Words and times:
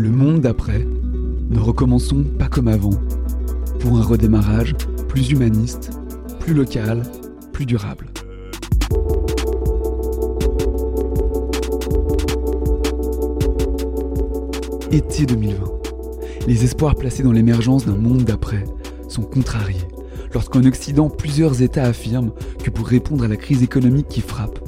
Le 0.00 0.08
monde 0.08 0.40
d'après, 0.40 0.86
ne 1.50 1.58
recommençons 1.58 2.24
pas 2.38 2.48
comme 2.48 2.68
avant, 2.68 2.98
pour 3.80 3.98
un 3.98 4.02
redémarrage 4.02 4.74
plus 5.08 5.30
humaniste, 5.30 5.90
plus 6.38 6.54
local, 6.54 7.02
plus 7.52 7.66
durable. 7.66 8.06
Été 14.90 15.26
2020. 15.26 15.66
Les 16.46 16.64
espoirs 16.64 16.94
placés 16.94 17.22
dans 17.22 17.32
l'émergence 17.32 17.84
d'un 17.84 17.98
monde 17.98 18.24
d'après 18.24 18.64
sont 19.06 19.24
contrariés 19.24 19.86
lorsqu'en 20.32 20.64
Occident 20.64 21.10
plusieurs 21.10 21.60
États 21.60 21.84
affirment 21.84 22.32
que 22.64 22.70
pour 22.70 22.86
répondre 22.86 23.24
à 23.24 23.28
la 23.28 23.36
crise 23.36 23.62
économique 23.62 24.08
qui 24.08 24.22
frappe, 24.22 24.60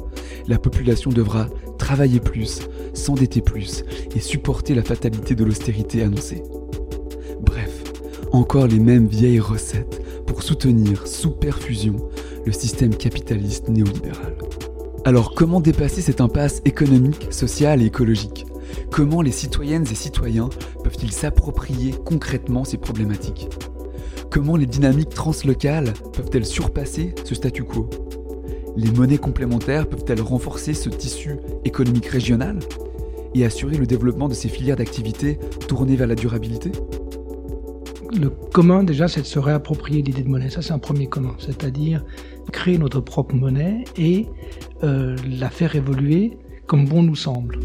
la 0.46 0.58
population 0.58 1.10
devra 1.10 1.48
travailler 1.78 2.20
plus, 2.20 2.60
s'endetter 2.94 3.40
plus 3.40 3.84
et 4.14 4.20
supporter 4.20 4.74
la 4.74 4.82
fatalité 4.82 5.34
de 5.34 5.44
l'austérité 5.44 6.02
annoncée. 6.02 6.42
Bref, 7.40 7.82
encore 8.32 8.66
les 8.66 8.78
mêmes 8.78 9.06
vieilles 9.06 9.40
recettes 9.40 10.02
pour 10.26 10.42
soutenir 10.42 11.06
sous 11.06 11.30
perfusion 11.30 11.96
le 12.44 12.52
système 12.52 12.94
capitaliste 12.94 13.68
néolibéral. 13.68 14.36
Alors 15.04 15.34
comment 15.34 15.60
dépasser 15.60 16.00
cette 16.00 16.20
impasse 16.20 16.62
économique, 16.64 17.32
sociale 17.32 17.82
et 17.82 17.86
écologique? 17.86 18.46
Comment 18.90 19.22
les 19.22 19.32
citoyennes 19.32 19.86
et 19.90 19.94
citoyens 19.94 20.48
peuvent-ils 20.84 21.12
s'approprier 21.12 21.94
concrètement 22.04 22.64
ces 22.64 22.78
problématiques? 22.78 23.48
Comment 24.30 24.56
les 24.56 24.66
dynamiques 24.66 25.10
translocales 25.10 25.92
peuvent-elles 26.12 26.46
surpasser 26.46 27.14
ce 27.24 27.34
statu 27.34 27.64
quo? 27.64 27.90
Les 28.76 28.90
monnaies 28.90 29.18
complémentaires 29.18 29.86
peuvent-elles 29.86 30.22
renforcer 30.22 30.72
ce 30.72 30.88
tissu 30.88 31.36
économique 31.64 32.06
régional 32.06 32.58
et 33.34 33.44
assurer 33.44 33.76
le 33.76 33.86
développement 33.86 34.28
de 34.28 34.34
ces 34.34 34.48
filières 34.48 34.76
d'activité 34.76 35.38
tournées 35.68 35.96
vers 35.96 36.06
la 36.06 36.14
durabilité? 36.14 36.72
Le 38.18 38.28
commun, 38.28 38.82
déjà, 38.82 39.08
c'est 39.08 39.22
de 39.22 39.26
se 39.26 39.38
réapproprier 39.38 40.02
l'idée 40.02 40.22
de 40.22 40.28
monnaie. 40.28 40.50
Ça, 40.50 40.62
c'est 40.62 40.72
un 40.72 40.78
premier 40.78 41.06
commun. 41.06 41.34
C'est-à-dire 41.38 42.04
créer 42.52 42.78
notre 42.78 43.00
propre 43.00 43.34
monnaie 43.34 43.84
et 43.96 44.26
euh, 44.82 45.16
la 45.38 45.48
faire 45.48 45.76
évoluer 45.76 46.38
comme 46.66 46.86
bon 46.86 47.02
nous 47.02 47.16
semble. 47.16 47.58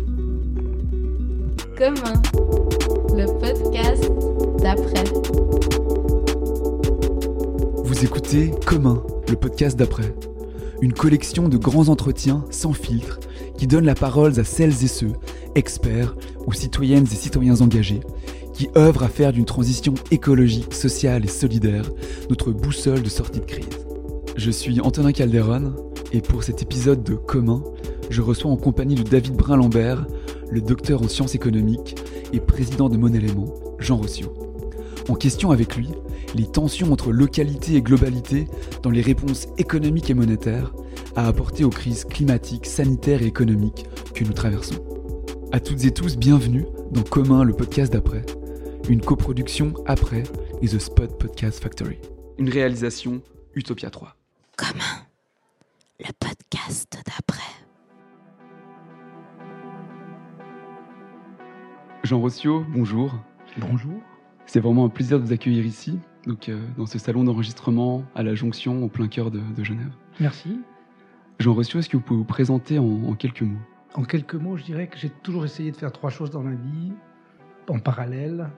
Commun, 1.77 2.21
le 3.13 3.25
podcast 3.39 4.11
d'après. 4.59 5.03
Vous 7.83 8.03
écoutez 8.03 8.51
Commun, 8.65 9.03
le 9.29 9.35
podcast 9.35 9.77
d'après. 9.77 10.13
Une 10.81 10.93
collection 10.93 11.49
de 11.49 11.57
grands 11.57 11.89
entretiens 11.89 12.45
sans 12.51 12.73
filtre 12.73 13.19
qui 13.57 13.65
donnent 13.65 13.85
la 13.85 13.95
parole 13.95 14.39
à 14.39 14.43
celles 14.43 14.83
et 14.83 14.87
ceux, 14.87 15.13
experts 15.55 16.15
ou 16.45 16.53
citoyennes 16.53 17.07
et 17.11 17.15
citoyens 17.15 17.61
engagés, 17.61 18.01
qui 18.53 18.69
œuvrent 18.77 19.03
à 19.03 19.07
faire 19.07 19.33
d'une 19.33 19.45
transition 19.45 19.95
écologique, 20.11 20.73
sociale 20.73 21.25
et 21.25 21.29
solidaire 21.29 21.89
notre 22.29 22.51
boussole 22.51 23.01
de 23.01 23.09
sortie 23.09 23.39
de 23.39 23.45
crise. 23.45 23.65
Je 24.35 24.51
suis 24.51 24.79
Antonin 24.79 25.11
Calderon 25.11 25.73
et 26.11 26.21
pour 26.21 26.43
cet 26.43 26.61
épisode 26.61 27.03
de 27.03 27.15
Commun, 27.15 27.63
je 28.09 28.21
reçois 28.21 28.51
en 28.51 28.57
compagnie 28.57 28.95
de 28.95 29.03
David 29.03 29.35
Brun-Lambert, 29.35 30.05
le 30.51 30.61
docteur 30.61 31.01
en 31.01 31.07
sciences 31.07 31.35
économiques 31.35 31.95
et 32.33 32.39
président 32.39 32.87
de 32.87 32.97
Mon 32.97 33.13
Élément, 33.13 33.53
Jean 33.79 33.97
Rossio. 33.97 34.46
En 35.09 35.15
question 35.15 35.51
avec 35.51 35.77
lui, 35.77 35.89
les 36.35 36.45
tensions 36.45 36.91
entre 36.91 37.13
localité 37.13 37.75
et 37.75 37.81
globalité 37.81 38.47
dans 38.83 38.89
les 38.89 39.01
réponses 39.01 39.47
économiques 39.57 40.09
et 40.09 40.13
monétaires 40.13 40.73
à 41.15 41.27
apporter 41.27 41.63
aux 41.63 41.69
crises 41.69 42.03
climatiques, 42.03 42.65
sanitaires 42.65 43.21
et 43.21 43.27
économiques 43.27 43.85
que 44.13 44.25
nous 44.25 44.33
traversons. 44.33 44.83
À 45.53 45.61
toutes 45.61 45.85
et 45.85 45.91
tous, 45.91 46.17
bienvenue 46.17 46.65
dans 46.91 47.03
Commun, 47.03 47.45
le 47.45 47.53
podcast 47.53 47.93
d'après, 47.93 48.25
une 48.89 48.99
coproduction 48.99 49.73
après 49.85 50.23
et 50.61 50.67
The 50.67 50.79
Spot 50.79 51.17
Podcast 51.17 51.63
Factory. 51.63 51.99
Une 52.37 52.49
réalisation 52.49 53.21
Utopia 53.55 53.89
3. 53.89 54.13
Commun, 54.57 55.05
le 56.01 56.11
podcast 56.19 57.01
d'après. 57.05 57.39
Jean 62.03 62.19
Rossio, 62.19 62.65
bonjour. 62.67 63.13
Bonjour. 63.57 64.01
C'est 64.47 64.61
vraiment 64.61 64.85
un 64.85 64.89
plaisir 64.89 65.19
de 65.19 65.25
vous 65.25 65.33
accueillir 65.33 65.65
ici, 65.65 65.99
donc, 66.25 66.47
euh, 66.47 66.59
dans 66.77 66.85
ce 66.85 66.97
salon 66.97 67.25
d'enregistrement 67.25 68.03
à 68.15 68.23
la 68.23 68.33
Jonction, 68.33 68.81
au 68.81 68.87
plein 68.87 69.07
cœur 69.09 69.29
de, 69.29 69.41
de 69.55 69.63
Genève. 69.63 69.91
Merci. 70.21 70.61
Jean 71.39 71.53
Rossio, 71.53 71.79
est-ce 71.79 71.89
que 71.89 71.97
vous 71.97 72.03
pouvez 72.03 72.19
vous 72.19 72.25
présenter 72.25 72.79
en, 72.79 72.85
en 72.85 73.13
quelques 73.13 73.41
mots? 73.41 73.59
En 73.93 74.03
quelques 74.03 74.35
mots, 74.35 74.55
je 74.55 74.63
dirais 74.63 74.87
que 74.87 74.97
j'ai 74.97 75.09
toujours 75.09 75.43
essayé 75.43 75.71
de 75.71 75.75
faire 75.75 75.91
trois 75.91 76.09
choses 76.09 76.31
dans 76.31 76.41
ma 76.41 76.55
vie, 76.55 76.93
en 77.67 77.79
parallèle. 77.79 78.49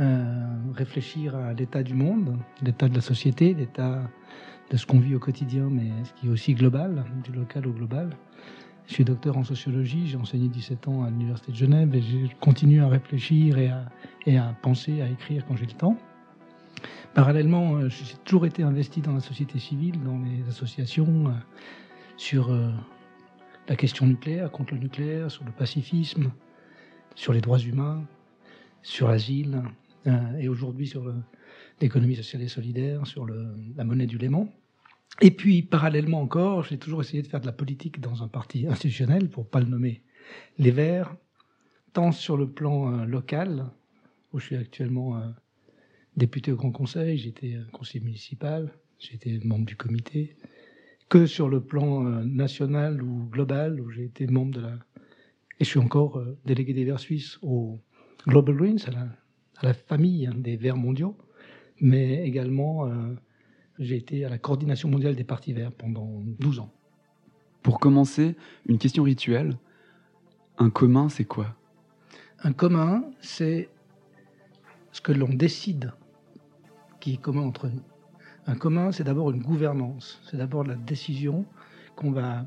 Euh, 0.00 0.46
réfléchir 0.74 1.34
à 1.34 1.52
l'état 1.52 1.82
du 1.82 1.94
monde, 1.94 2.36
l'état 2.62 2.88
de 2.88 2.94
la 2.94 3.00
société, 3.00 3.54
l'état 3.54 4.02
de 4.70 4.76
ce 4.76 4.84
qu'on 4.84 4.98
vit 4.98 5.14
au 5.14 5.18
quotidien, 5.18 5.68
mais 5.70 5.90
ce 6.04 6.12
qui 6.12 6.26
est 6.26 6.30
aussi 6.30 6.54
global, 6.54 7.04
du 7.24 7.32
local 7.32 7.66
au 7.66 7.72
global. 7.72 8.10
Je 8.88 8.94
suis 8.94 9.04
docteur 9.04 9.36
en 9.36 9.44
sociologie, 9.44 10.06
j'ai 10.06 10.16
enseigné 10.16 10.48
17 10.48 10.88
ans 10.88 11.04
à 11.04 11.10
l'Université 11.10 11.52
de 11.52 11.56
Genève 11.56 11.94
et 11.94 12.00
je 12.00 12.34
continue 12.40 12.80
à 12.80 12.88
réfléchir 12.88 13.58
et 13.58 14.38
à, 14.38 14.56
penser, 14.62 15.02
à 15.02 15.08
écrire 15.08 15.44
quand 15.46 15.56
j'ai 15.56 15.66
le 15.66 15.72
temps. 15.72 15.96
Parallèlement, 17.12 17.76
euh, 17.76 17.90
j'ai 17.90 18.16
toujours 18.24 18.46
été 18.46 18.62
investi 18.62 19.02
dans 19.02 19.12
la 19.12 19.20
société 19.20 19.58
civile, 19.58 20.02
dans 20.02 20.18
les 20.18 20.48
associations, 20.48 21.26
euh, 21.26 21.32
sur 22.16 22.50
euh, 22.50 22.70
la 23.68 23.76
question 23.76 24.06
nucléaire, 24.06 24.50
contre 24.50 24.72
le 24.72 24.80
nucléaire, 24.80 25.30
sur 25.30 25.44
le 25.44 25.52
pacifisme, 25.52 26.32
sur 27.14 27.34
les 27.34 27.42
droits 27.42 27.58
humains, 27.58 28.02
sur 28.82 29.08
l'asile, 29.08 29.62
et 30.38 30.48
aujourd'hui 30.48 30.86
sur 30.86 31.12
l'économie 31.82 32.16
sociale 32.16 32.40
et 32.40 32.48
solidaire, 32.48 33.06
sur 33.06 33.26
la 33.26 33.84
monnaie 33.84 34.06
du 34.06 34.16
Léman. 34.16 34.48
Et 35.20 35.30
puis, 35.30 35.62
parallèlement 35.62 36.20
encore, 36.20 36.62
j'ai 36.62 36.78
toujours 36.78 37.00
essayé 37.00 37.22
de 37.22 37.26
faire 37.26 37.40
de 37.40 37.46
la 37.46 37.52
politique 37.52 38.00
dans 38.00 38.22
un 38.22 38.28
parti 38.28 38.66
institutionnel, 38.66 39.28
pour 39.28 39.48
pas 39.48 39.60
le 39.60 39.66
nommer, 39.66 40.02
les 40.58 40.70
Verts, 40.70 41.16
tant 41.92 42.12
sur 42.12 42.36
le 42.36 42.48
plan 42.48 43.04
local, 43.04 43.66
où 44.32 44.38
je 44.38 44.46
suis 44.46 44.56
actuellement 44.56 45.20
député 46.16 46.52
au 46.52 46.56
Grand 46.56 46.70
Conseil, 46.70 47.18
j'étais 47.18 47.56
conseiller 47.72 48.04
municipal, 48.04 48.72
j'étais 48.98 49.40
membre 49.44 49.64
du 49.64 49.76
comité, 49.76 50.36
que 51.08 51.26
sur 51.26 51.48
le 51.48 51.60
plan 51.60 52.02
national 52.24 53.02
ou 53.02 53.28
global, 53.30 53.80
où 53.80 53.90
j'ai 53.90 54.04
été 54.04 54.26
membre 54.26 54.54
de 54.54 54.60
la... 54.60 54.78
Et 55.60 55.64
je 55.64 55.70
suis 55.70 55.80
encore 55.80 56.22
délégué 56.44 56.74
des 56.74 56.84
Verts 56.84 57.00
suisses 57.00 57.38
au 57.42 57.80
Global 58.26 58.56
Greens, 58.56 58.86
à 58.86 58.90
la, 58.90 59.08
à 59.56 59.66
la 59.66 59.74
famille 59.74 60.26
hein, 60.26 60.34
des 60.36 60.56
Verts 60.56 60.76
mondiaux, 60.76 61.16
mais 61.80 62.26
également 62.26 62.86
euh, 62.86 63.14
j'ai 63.78 63.96
été 63.96 64.24
à 64.24 64.28
la 64.28 64.38
coordination 64.38 64.88
mondiale 64.88 65.14
des 65.14 65.24
partis 65.24 65.52
verts 65.52 65.72
pendant 65.72 66.22
12 66.40 66.60
ans. 66.60 66.72
Pour 67.62 67.80
commencer, 67.80 68.36
une 68.66 68.78
question 68.78 69.02
rituelle. 69.02 69.56
Un 70.58 70.70
commun, 70.70 71.08
c'est 71.08 71.24
quoi? 71.24 71.54
Un 72.42 72.52
commun, 72.52 73.04
c'est 73.20 73.68
ce 74.92 75.00
que 75.00 75.12
l'on 75.12 75.28
décide 75.28 75.92
qui 77.00 77.14
est 77.14 77.20
commun 77.20 77.42
entre 77.42 77.68
nous. 77.68 77.82
Un 78.46 78.56
commun, 78.56 78.92
c'est 78.92 79.04
d'abord 79.04 79.30
une 79.30 79.42
gouvernance, 79.42 80.20
c'est 80.28 80.36
d'abord 80.36 80.64
la 80.64 80.74
décision 80.74 81.44
qu'on 81.96 82.10
va 82.10 82.46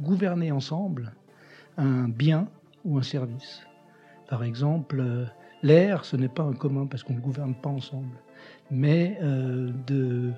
gouverner 0.00 0.50
ensemble 0.50 1.12
un 1.76 2.08
bien 2.08 2.48
ou 2.84 2.98
un 2.98 3.02
service. 3.02 3.66
Par 4.28 4.42
exemple, 4.42 5.28
l'air, 5.62 6.04
ce 6.04 6.16
n'est 6.16 6.28
pas 6.28 6.42
un 6.42 6.54
commun 6.54 6.86
parce 6.86 7.02
qu'on 7.02 7.14
ne 7.14 7.20
gouverne 7.20 7.54
pas 7.54 7.70
ensemble, 7.70 8.16
mais 8.70 9.18
euh, 9.22 9.70
de... 9.86 10.32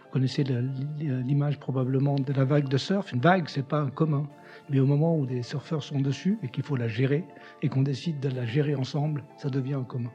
Vous 0.00 0.20
connaissez 0.20 0.44
l'image 0.44 1.58
probablement 1.58 2.14
de 2.14 2.32
la 2.32 2.44
vague 2.44 2.68
de 2.68 2.76
surf. 2.76 3.12
Une 3.12 3.20
vague, 3.20 3.48
c'est 3.48 3.66
pas 3.66 3.80
un 3.80 3.90
commun, 3.90 4.28
mais 4.70 4.78
au 4.78 4.86
moment 4.86 5.18
où 5.18 5.26
des 5.26 5.42
surfeurs 5.42 5.82
sont 5.82 6.00
dessus 6.00 6.38
et 6.44 6.48
qu'il 6.48 6.62
faut 6.62 6.76
la 6.76 6.86
gérer 6.86 7.24
et 7.62 7.68
qu'on 7.68 7.82
décide 7.82 8.20
de 8.20 8.28
la 8.28 8.46
gérer 8.46 8.76
ensemble, 8.76 9.24
ça 9.38 9.50
devient 9.50 9.74
un 9.74 9.82
commun. 9.82 10.12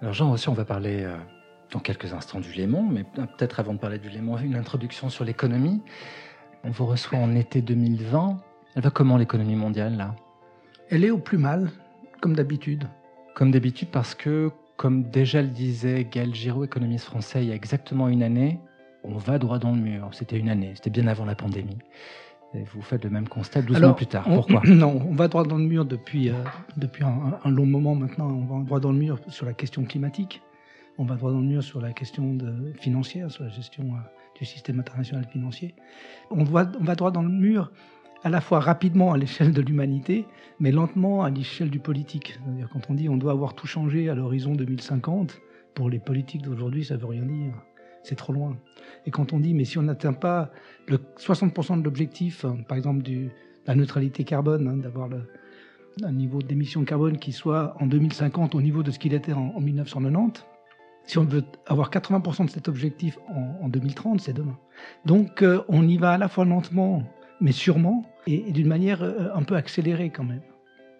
Alors 0.00 0.14
Jean, 0.14 0.30
aussi, 0.32 0.48
on 0.48 0.54
va 0.54 0.64
parler 0.64 1.02
euh, 1.02 1.16
dans 1.72 1.80
quelques 1.80 2.14
instants 2.14 2.40
du 2.40 2.52
Léman, 2.52 2.88
mais 2.90 3.04
peut-être 3.04 3.60
avant 3.60 3.74
de 3.74 3.78
parler 3.78 3.98
du 3.98 4.08
Léman, 4.08 4.38
une 4.38 4.56
introduction 4.56 5.10
sur 5.10 5.24
l'économie. 5.24 5.82
On 6.64 6.70
vous 6.70 6.86
reçoit 6.86 7.18
en 7.18 7.34
été 7.34 7.60
2020. 7.60 8.38
Elle 8.74 8.82
va 8.82 8.90
comment 8.90 9.16
l'économie 9.16 9.56
mondiale 9.56 9.96
là? 9.96 10.14
Elle 10.90 11.04
est 11.04 11.10
au 11.10 11.18
plus 11.18 11.38
mal, 11.38 11.70
comme 12.20 12.34
d'habitude. 12.34 12.84
Comme 13.34 13.50
d'habitude 13.50 13.88
parce 13.90 14.14
que, 14.14 14.50
comme 14.78 15.02
déjà 15.10 15.42
le 15.42 15.48
disait 15.48 16.06
Gaël 16.10 16.32
Giraud, 16.34 16.64
économiste 16.64 17.04
français, 17.04 17.42
il 17.44 17.48
y 17.48 17.52
a 17.52 17.54
exactement 17.54 18.08
une 18.08 18.22
année, 18.22 18.60
on 19.04 19.16
va 19.18 19.38
droit 19.38 19.58
dans 19.58 19.72
le 19.72 19.80
mur. 19.80 20.08
C'était 20.12 20.38
une 20.38 20.48
année, 20.48 20.72
c'était 20.76 20.88
bien 20.90 21.06
avant 21.08 21.24
la 21.24 21.34
pandémie. 21.34 21.76
Et 22.54 22.62
vous 22.62 22.80
faites 22.80 23.04
le 23.04 23.10
même 23.10 23.28
constat 23.28 23.60
12 23.60 23.76
Alors, 23.76 23.90
mois 23.90 23.96
plus 23.96 24.06
tard. 24.06 24.24
on- 24.28 24.36
Pourquoi 24.36 24.62
Non, 24.66 25.02
on 25.06 25.14
va 25.14 25.26
droit 25.28 25.44
dans 25.44 25.58
le 25.58 25.64
mur 25.64 25.84
depuis, 25.84 26.30
euh, 26.30 26.34
depuis 26.76 27.04
un, 27.04 27.38
un 27.44 27.50
long 27.50 27.66
moment 27.66 27.94
maintenant. 27.96 28.28
On 28.28 28.44
va 28.60 28.64
droit 28.64 28.80
dans 28.80 28.92
le 28.92 28.98
mur 28.98 29.18
sur 29.28 29.44
la 29.46 29.52
question 29.52 29.84
climatique. 29.84 30.40
On 30.96 31.04
va 31.04 31.16
droit 31.16 31.32
dans 31.32 31.40
le 31.40 31.46
mur 31.46 31.62
sur 31.62 31.80
la 31.80 31.92
question 31.92 32.34
de, 32.34 32.72
financière, 32.80 33.30
sur 33.30 33.44
la 33.44 33.50
gestion 33.50 33.84
euh, 33.84 33.98
du 34.38 34.44
système 34.46 34.78
international 34.80 35.26
financier. 35.30 35.74
On 36.30 36.44
va, 36.44 36.70
on 36.80 36.84
va 36.84 36.94
droit 36.94 37.10
dans 37.10 37.22
le 37.22 37.28
mur 37.28 37.72
à 38.24 38.30
la 38.30 38.40
fois 38.40 38.60
rapidement 38.60 39.12
à 39.12 39.18
l'échelle 39.18 39.52
de 39.52 39.62
l'humanité, 39.62 40.26
mais 40.58 40.72
lentement 40.72 41.22
à 41.22 41.30
l'échelle 41.30 41.70
du 41.70 41.78
politique. 41.78 42.38
C'est-à-dire 42.44 42.68
quand 42.72 42.90
on 42.90 42.94
dit 42.94 43.08
on 43.08 43.16
doit 43.16 43.32
avoir 43.32 43.54
tout 43.54 43.66
changé 43.66 44.08
à 44.08 44.14
l'horizon 44.14 44.54
2050, 44.54 45.40
pour 45.74 45.88
les 45.88 46.00
politiques 46.00 46.42
d'aujourd'hui, 46.42 46.84
ça 46.84 46.96
veut 46.96 47.06
rien 47.06 47.22
dire. 47.22 47.54
C'est 48.02 48.16
trop 48.16 48.32
loin. 48.32 48.56
Et 49.06 49.10
quand 49.10 49.32
on 49.32 49.40
dit 49.40 49.54
mais 49.54 49.64
si 49.64 49.78
on 49.78 49.82
n'atteint 49.82 50.12
pas 50.12 50.50
le 50.86 50.98
60% 51.18 51.78
de 51.78 51.84
l'objectif, 51.84 52.44
hein, 52.44 52.58
par 52.66 52.76
exemple 52.76 53.02
de 53.02 53.28
la 53.66 53.74
neutralité 53.74 54.24
carbone, 54.24 54.66
hein, 54.66 54.76
d'avoir 54.76 55.08
un 56.02 56.12
niveau 56.12 56.42
d'émission 56.42 56.84
carbone 56.84 57.18
qui 57.18 57.32
soit 57.32 57.76
en 57.80 57.86
2050 57.86 58.54
au 58.54 58.62
niveau 58.62 58.82
de 58.82 58.90
ce 58.90 58.98
qu'il 58.98 59.14
était 59.14 59.32
en, 59.32 59.60
1990, 59.60 60.44
si 61.04 61.18
on 61.18 61.24
veut 61.24 61.44
avoir 61.66 61.90
80% 61.90 62.46
de 62.46 62.50
cet 62.50 62.68
objectif 62.68 63.18
en, 63.62 63.68
2030, 63.68 64.20
c'est 64.20 64.32
demain. 64.32 64.58
Donc 65.06 65.42
euh, 65.42 65.62
on 65.68 65.86
y 65.86 65.96
va 65.96 66.12
à 66.12 66.18
la 66.18 66.28
fois 66.28 66.44
lentement 66.44 67.02
mais 67.40 67.52
sûrement, 67.52 68.04
et, 68.26 68.52
d'une 68.52 68.68
manière 68.68 69.02
euh, 69.02 69.28
un 69.34 69.42
peu 69.42 69.56
accélérée 69.56 70.10
quand 70.10 70.24
même. 70.24 70.42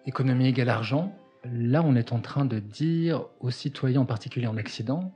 Économie 0.05 0.47
égale 0.47 0.69
argent. 0.69 1.13
Là, 1.45 1.83
on 1.85 1.95
est 1.95 2.11
en 2.11 2.19
train 2.19 2.45
de 2.45 2.59
dire 2.59 3.25
aux 3.39 3.51
citoyens, 3.51 4.01
en 4.01 4.05
particulier 4.05 4.47
en 4.47 4.57
Occident, 4.57 5.13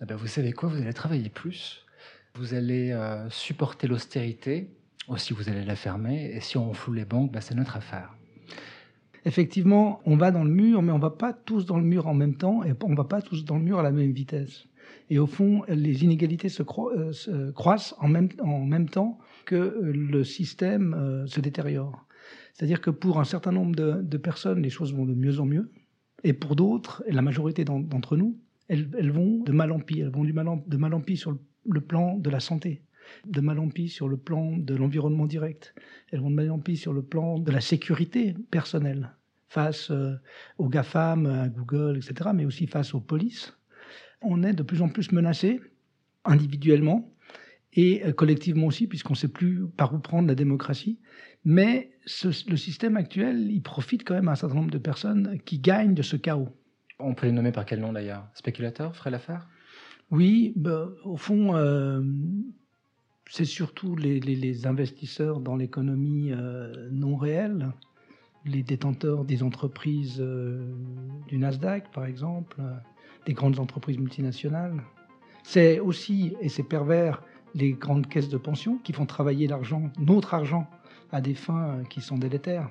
ah 0.00 0.04
ben, 0.04 0.16
vous 0.16 0.26
savez 0.26 0.52
quoi, 0.52 0.68
vous 0.68 0.76
allez 0.76 0.92
travailler 0.92 1.30
plus, 1.30 1.86
vous 2.34 2.52
allez 2.52 2.92
euh, 2.92 3.28
supporter 3.30 3.86
l'austérité, 3.86 4.68
aussi 5.08 5.32
vous 5.32 5.48
allez 5.48 5.64
la 5.64 5.76
fermer, 5.76 6.32
et 6.34 6.40
si 6.40 6.58
on 6.58 6.74
fout 6.74 6.94
les 6.94 7.06
banques, 7.06 7.32
ben, 7.32 7.40
c'est 7.40 7.54
notre 7.54 7.76
affaire. 7.76 8.12
Effectivement, 9.24 10.00
on 10.04 10.16
va 10.16 10.30
dans 10.30 10.44
le 10.44 10.50
mur, 10.50 10.82
mais 10.82 10.92
on 10.92 10.98
va 10.98 11.10
pas 11.10 11.32
tous 11.32 11.64
dans 11.64 11.78
le 11.78 11.84
mur 11.84 12.06
en 12.06 12.14
même 12.14 12.36
temps, 12.36 12.62
et 12.62 12.74
on 12.82 12.94
va 12.94 13.04
pas 13.04 13.22
tous 13.22 13.44
dans 13.44 13.56
le 13.56 13.62
mur 13.62 13.78
à 13.78 13.82
la 13.82 13.90
même 13.90 14.12
vitesse. 14.12 14.66
Et 15.08 15.18
au 15.18 15.26
fond, 15.26 15.62
les 15.68 16.04
inégalités 16.04 16.48
se, 16.48 16.62
euh, 16.62 17.52
croissent 17.52 17.94
en 17.98 18.08
même, 18.08 18.28
en 18.40 18.60
même 18.60 18.88
temps 18.88 19.18
que 19.46 19.54
euh, 19.54 19.92
le 19.92 20.24
système 20.24 20.92
euh, 20.92 21.26
se 21.26 21.40
détériore. 21.40 22.06
C'est-à-dire 22.52 22.82
que 22.82 22.90
pour 22.90 23.18
un 23.18 23.24
certain 23.24 23.52
nombre 23.52 23.74
de, 23.74 24.16
personnes, 24.18 24.62
les 24.62 24.70
choses 24.70 24.94
vont 24.94 25.06
de 25.06 25.14
mieux 25.14 25.40
en 25.40 25.46
mieux, 25.46 25.70
et 26.24 26.32
pour 26.32 26.56
d'autres, 26.56 27.02
la 27.06 27.22
majorité 27.22 27.64
d'entre 27.64 28.16
nous, 28.16 28.38
elles, 28.68 29.12
vont 29.12 29.42
de 29.44 29.52
mal 29.52 29.70
en 29.72 29.78
pis. 29.78 30.00
Elles 30.00 30.10
vont 30.10 30.24
de 30.24 30.76
mal 30.76 30.94
en 30.94 31.00
pis 31.00 31.16
sur 31.16 31.36
le 31.68 31.80
plan 31.80 32.16
de 32.16 32.30
la 32.30 32.40
santé, 32.40 32.82
de 33.26 33.40
mal 33.40 33.58
en 33.58 33.68
pis 33.68 33.88
sur 33.88 34.08
le 34.08 34.16
plan 34.16 34.56
de 34.56 34.74
l'environnement 34.74 35.26
direct. 35.26 35.74
Elles 36.10 36.20
vont 36.20 36.30
de 36.30 36.34
mal 36.34 36.50
en 36.50 36.58
pis 36.58 36.76
sur 36.76 36.92
le 36.92 37.02
plan 37.02 37.38
de 37.38 37.52
la 37.52 37.60
sécurité 37.60 38.34
personnelle, 38.50 39.12
face 39.48 39.90
euh, 39.90 40.14
aux 40.58 40.68
GAFAM, 40.68 41.26
à 41.26 41.48
Google, 41.48 41.98
etc., 41.98 42.30
mais 42.34 42.46
aussi 42.46 42.66
face 42.66 42.94
aux 42.94 43.00
polices. 43.00 43.56
On 44.22 44.42
est 44.42 44.54
de 44.54 44.62
plus 44.62 44.82
en 44.82 44.88
plus 44.88 45.12
menacé 45.12 45.60
individuellement 46.24 47.14
et 47.76 48.04
euh, 48.04 48.12
collectivement 48.12 48.66
aussi, 48.66 48.86
puisqu'on 48.86 49.12
ne 49.12 49.18
sait 49.18 49.28
plus 49.28 49.66
par 49.76 49.94
où 49.94 49.98
prendre 49.98 50.26
la 50.26 50.34
démocratie. 50.34 50.98
Mais 51.44 51.92
le 52.24 52.56
système 52.56 52.96
actuel, 52.96 53.50
il 53.50 53.62
profite 53.62 54.02
quand 54.04 54.14
même 54.14 54.28
à 54.28 54.32
un 54.32 54.36
certain 54.36 54.56
nombre 54.56 54.70
de 54.70 54.78
personnes 54.78 55.38
qui 55.44 55.60
gagnent 55.60 55.94
de 55.94 56.02
ce 56.02 56.16
chaos. 56.16 56.48
On 56.98 57.14
peut 57.14 57.26
les 57.26 57.32
nommer 57.32 57.52
par 57.52 57.66
quel 57.66 57.80
nom 57.80 57.92
d'ailleurs? 57.92 58.26
Spéculateurs 58.34 58.96
ferait 58.96 59.10
l'affaire 59.10 59.46
Oui, 60.10 60.54
bah, 60.56 60.88
au 61.04 61.16
fond, 61.16 61.54
euh, 61.54 62.00
c'est 63.28 63.44
surtout 63.44 63.94
les, 63.94 64.66
investisseurs 64.66 65.40
dans 65.40 65.54
l'économie 65.54 66.32
euh, 66.32 66.88
non 66.90 67.16
réelle, 67.16 67.72
les 68.44 68.62
détenteurs 68.62 69.24
des 69.24 69.42
entreprises 69.42 70.24
du 71.28 71.38
Nasdaq, 71.38 71.90
par 71.92 72.06
exemple, 72.06 72.60
des 73.26 73.34
grandes 73.34 73.58
entreprises 73.58 73.98
multinationales. 73.98 74.82
C'est 75.42 75.80
aussi, 75.80 76.34
et 76.40 76.48
c'est 76.48 76.62
pervers, 76.62 77.22
les 77.56 77.72
grandes 77.72 78.06
caisses 78.06 78.28
de 78.28 78.36
pension 78.36 78.78
qui 78.84 78.92
font 78.92 79.06
travailler 79.06 79.48
l'argent, 79.48 79.90
notre 79.98 80.34
argent, 80.34 80.68
à 81.10 81.20
des 81.20 81.34
fins 81.34 81.68
euh, 81.68 81.82
qui 81.84 82.00
sont 82.00 82.18
délétères. 82.18 82.68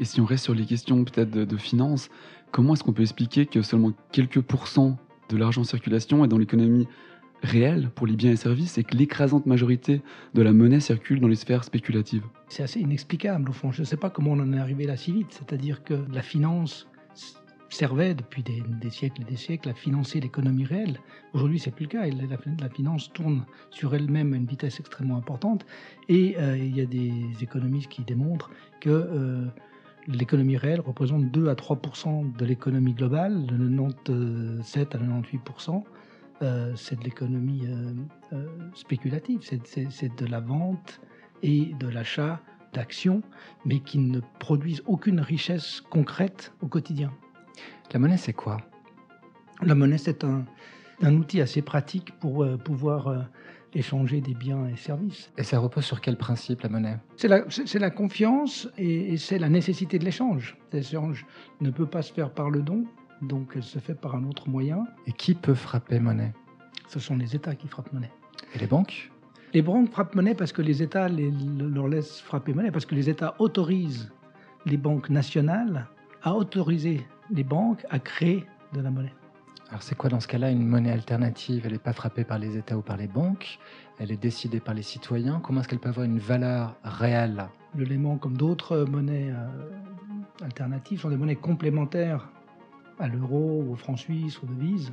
Et 0.00 0.04
si 0.04 0.20
on 0.20 0.24
reste 0.24 0.44
sur 0.44 0.54
les 0.54 0.66
questions 0.66 1.04
peut-être 1.04 1.30
de, 1.30 1.56
finances, 1.56 2.10
comment 2.50 2.74
est-ce 2.74 2.82
qu'on 2.82 2.92
peut 2.92 3.02
expliquer 3.02 3.46
que 3.46 3.62
seulement 3.62 3.92
quelques 4.10 4.40
pourcents 4.40 4.98
de 5.28 5.36
l'argent 5.36 5.60
en 5.60 5.64
circulation 5.64 6.24
est 6.24 6.28
dans 6.28 6.38
l'économie 6.38 6.88
réelle 7.42 7.90
pour 7.94 8.06
les 8.06 8.16
biens 8.16 8.32
et 8.32 8.36
services 8.36 8.76
et 8.76 8.82
que 8.82 8.96
l'écrasante 8.96 9.46
majorité 9.46 10.02
de 10.34 10.42
la 10.42 10.52
monnaie 10.52 10.80
circule 10.80 11.20
dans 11.20 11.28
les 11.28 11.36
sphères 11.36 11.62
spéculatives? 11.62 12.24
C'est 12.48 12.64
assez 12.64 12.80
inexplicable 12.80 13.50
au 13.50 13.52
fond. 13.52 13.70
Je 13.70 13.82
ne 13.82 13.86
sais 13.86 13.96
pas 13.96 14.10
comment 14.10 14.32
on 14.32 14.40
en 14.40 14.52
est 14.52 14.58
arrivé 14.58 14.84
là 14.86 14.96
si 14.96 15.12
vite. 15.12 15.28
C'est-à-dire 15.30 15.84
que 15.84 15.94
la 16.12 16.22
finance 16.22 16.88
servait 17.74 18.14
depuis 18.14 18.42
des, 18.42 18.90
siècles 18.90 19.22
et 19.22 19.24
des 19.24 19.36
siècles 19.36 19.68
à 19.68 19.74
financer 19.74 20.20
l'économie 20.20 20.64
réelle. 20.64 21.00
Aujourd'hui, 21.32 21.58
c'est 21.58 21.72
plus 21.72 21.84
le 21.84 21.90
cas. 21.90 22.06
La, 22.06 22.68
finance 22.68 23.12
tourne 23.12 23.44
sur 23.70 23.94
elle-même 23.94 24.32
à 24.32 24.36
une 24.36 24.46
vitesse 24.46 24.78
extrêmement 24.78 25.16
importante. 25.16 25.66
Et 26.08 26.36
euh, 26.38 26.56
il 26.56 26.76
y 26.76 26.80
a 26.80 26.86
des 26.86 27.12
économistes 27.42 27.88
qui 27.88 28.02
démontrent 28.02 28.50
que 28.80 28.90
euh, 28.90 29.46
l'économie 30.06 30.56
réelle 30.56 30.80
représente 30.80 31.30
2 31.30 31.48
à 31.48 31.54
3% 31.54 32.36
de 32.36 32.44
l'économie 32.44 32.94
globale, 32.94 33.46
de 33.46 33.56
97 33.56 34.94
à 34.94 34.98
98% 34.98 35.82
euh, 36.42 36.72
c'est 36.74 36.98
de 36.98 37.04
l'économie 37.04 37.62
spéculative, 38.74 39.40
c'est 39.42 40.16
de 40.16 40.26
la 40.26 40.40
vente 40.40 41.00
et 41.42 41.72
de 41.78 41.86
l'achat 41.86 42.40
d'actions, 42.72 43.22
mais 43.64 43.78
qui 43.78 43.98
ne 43.98 44.20
produisent 44.40 44.82
aucune 44.86 45.20
richesse 45.20 45.80
concrète 45.80 46.52
au 46.60 46.66
quotidien. 46.66 47.12
La 47.92 47.98
monnaie, 47.98 48.16
c'est 48.16 48.32
quoi? 48.32 48.58
La 49.62 49.74
monnaie, 49.74 49.98
c'est 49.98 50.24
un, 50.24 50.44
outil 51.02 51.40
assez 51.40 51.62
pratique 51.62 52.12
pour 52.18 52.42
euh, 52.42 52.56
pouvoir 52.56 53.08
euh, 53.08 53.18
échanger 53.74 54.20
des 54.20 54.34
biens 54.34 54.66
et 54.68 54.76
services. 54.76 55.30
Et 55.36 55.42
ça 55.42 55.58
repose 55.58 55.84
sur 55.84 56.00
quel 56.00 56.16
principe, 56.16 56.62
la 56.62 56.68
monnaie? 56.68 56.98
C'est 57.16 57.28
la, 57.28 57.90
confiance 57.90 58.68
et, 58.78 59.16
c'est 59.16 59.38
la 59.38 59.48
nécessité 59.48 59.98
de 59.98 60.04
l'échange. 60.04 60.56
L'échange 60.72 61.26
ne 61.60 61.70
peut 61.70 61.86
pas 61.86 62.02
se 62.02 62.12
faire 62.12 62.30
par 62.30 62.50
le 62.50 62.62
don, 62.62 62.84
donc 63.22 63.52
elle 63.54 63.62
se 63.62 63.78
fait 63.78 63.94
par 63.94 64.14
un 64.16 64.24
autre 64.24 64.48
moyen. 64.48 64.84
Et 65.06 65.12
qui 65.12 65.34
peut 65.34 65.54
frapper 65.54 65.98
monnaie? 66.00 66.32
Ce 66.88 67.00
sont 67.00 67.16
les 67.16 67.34
États 67.34 67.54
qui 67.54 67.68
frappent 67.68 67.92
monnaie. 67.92 68.12
Et 68.54 68.58
les 68.58 68.66
banques? 68.66 69.10
Les 69.52 69.62
banques 69.62 69.90
frappent 69.90 70.14
monnaie 70.14 70.34
parce 70.34 70.52
que 70.52 70.62
les 70.62 70.82
États 70.82 71.08
leur 71.08 71.88
laissent 71.88 72.20
frapper 72.20 72.54
monnaie, 72.54 72.72
parce 72.72 72.86
que 72.86 72.94
les 72.94 73.08
États 73.08 73.34
autorisent 73.38 74.10
les 74.66 74.76
banques 74.76 75.10
nationales 75.10 75.86
à 76.24 76.34
autoriser 76.34 77.06
les 77.30 77.44
banques 77.44 77.84
à 77.90 77.98
créer 77.98 78.44
de 78.72 78.80
la 78.80 78.90
monnaie. 78.90 79.12
Alors 79.68 79.82
c'est 79.82 79.94
quoi 79.94 80.10
dans 80.10 80.20
ce 80.20 80.26
cas-là 80.26 80.50
une 80.50 80.66
monnaie 80.66 80.90
alternative? 80.90 81.62
Elle 81.66 81.72
n'est 81.72 81.78
pas 81.78 81.92
frappée 81.92 82.24
par 82.24 82.38
les 82.38 82.56
États 82.56 82.76
ou 82.76 82.82
par 82.82 82.96
les 82.96 83.06
banques, 83.06 83.58
elle 83.98 84.10
est 84.10 84.20
décidée 84.20 84.60
par 84.60 84.74
les 84.74 84.82
citoyens. 84.82 85.40
Comment 85.42 85.60
est-ce 85.60 85.68
qu'elle 85.68 85.78
peut 85.78 85.90
avoir 85.90 86.06
une 86.06 86.18
valeur 86.18 86.76
réelle? 86.82 87.46
Le 87.76 87.84
Léman, 87.84 88.16
comme 88.16 88.36
d'autres 88.36 88.84
monnaies 88.84 89.30
euh, 89.30 90.44
alternatives, 90.44 91.00
sont 91.00 91.10
des 91.10 91.16
monnaies 91.16 91.36
complémentaires 91.36 92.28
à 92.98 93.08
l'euro, 93.08 93.64
au 93.70 93.74
franc 93.74 93.96
suisse, 93.96 94.40
aux 94.42 94.46
devises, 94.46 94.92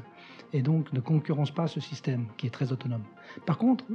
et 0.53 0.61
donc 0.61 0.91
ne 0.91 0.99
concurrence 0.99 1.51
pas 1.51 1.67
ce 1.67 1.79
système 1.79 2.25
qui 2.37 2.47
est 2.47 2.49
très 2.49 2.71
autonome. 2.71 3.03
Par 3.45 3.57
contre, 3.57 3.85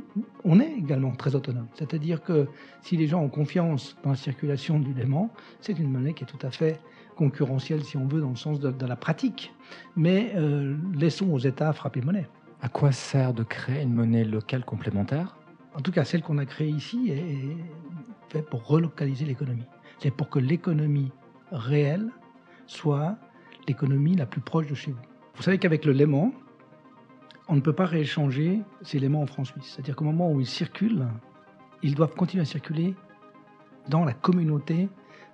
on 0.44 0.60
est 0.60 0.72
également 0.72 1.10
très 1.10 1.34
autonome, 1.34 1.66
c'est-à-dire 1.74 2.22
que 2.22 2.46
si 2.82 2.96
les 2.96 3.08
gens 3.08 3.20
ont 3.20 3.28
confiance 3.28 3.96
dans 4.04 4.10
la 4.10 4.16
circulation 4.16 4.78
du 4.78 4.94
Léman, 4.94 5.30
c'est 5.60 5.78
une 5.78 5.90
monnaie 5.90 6.14
qui 6.14 6.24
est 6.24 6.26
tout 6.28 6.46
à 6.46 6.50
fait 6.50 6.80
concurrentielle, 7.16 7.82
si 7.82 7.96
on 7.96 8.06
veut, 8.06 8.20
dans 8.20 8.30
le 8.30 8.36
sens 8.36 8.60
de, 8.60 8.86
la 8.86 8.96
pratique. 8.96 9.52
Mais 9.96 10.32
euh, 10.36 10.76
laissons 10.94 11.30
aux 11.32 11.38
États 11.38 11.72
frapper 11.72 12.00
monnaie. 12.02 12.28
À 12.60 12.68
quoi 12.68 12.92
sert 12.92 13.34
de 13.34 13.42
créer 13.42 13.82
une 13.82 13.92
monnaie 13.92 14.24
locale 14.24 14.64
complémentaire? 14.64 15.36
En 15.74 15.80
tout 15.80 15.90
cas, 15.90 16.04
celle 16.04 16.22
qu'on 16.22 16.38
a 16.38 16.46
créée 16.46 16.68
ici 16.68 17.10
est 17.10 18.32
faite 18.32 18.48
pour 18.48 18.66
relocaliser 18.66 19.24
l'économie. 19.24 19.66
C'est 19.98 20.10
pour 20.10 20.30
que 20.30 20.38
l'économie 20.38 21.10
réelle 21.50 22.10
soit 22.66 23.16
l'économie 23.66 24.14
la 24.16 24.26
plus 24.26 24.40
proche 24.40 24.68
de 24.68 24.74
chez 24.74 24.92
vous. 24.92 25.02
Vous 25.34 25.42
savez 25.42 25.58
qu'avec 25.58 25.84
le 25.84 25.92
Léman, 25.92 26.32
on 27.48 27.56
ne 27.56 27.60
peut 27.60 27.72
pas 27.72 27.86
rééchanger 27.86 28.60
ces 28.82 28.98
Lémans 28.98 29.22
en 29.22 29.26
francs 29.26 29.46
suisses. 29.46 29.72
C'est-à-dire 29.74 29.96
qu'au 29.96 30.04
moment 30.04 30.30
où 30.32 30.40
ils 30.40 30.46
circulent, 30.46 31.06
ils 31.82 31.94
doivent 31.94 32.14
continuer 32.14 32.42
à 32.42 32.46
circuler 32.46 32.94
dans 33.88 34.04
la 34.04 34.12
communauté 34.12 34.88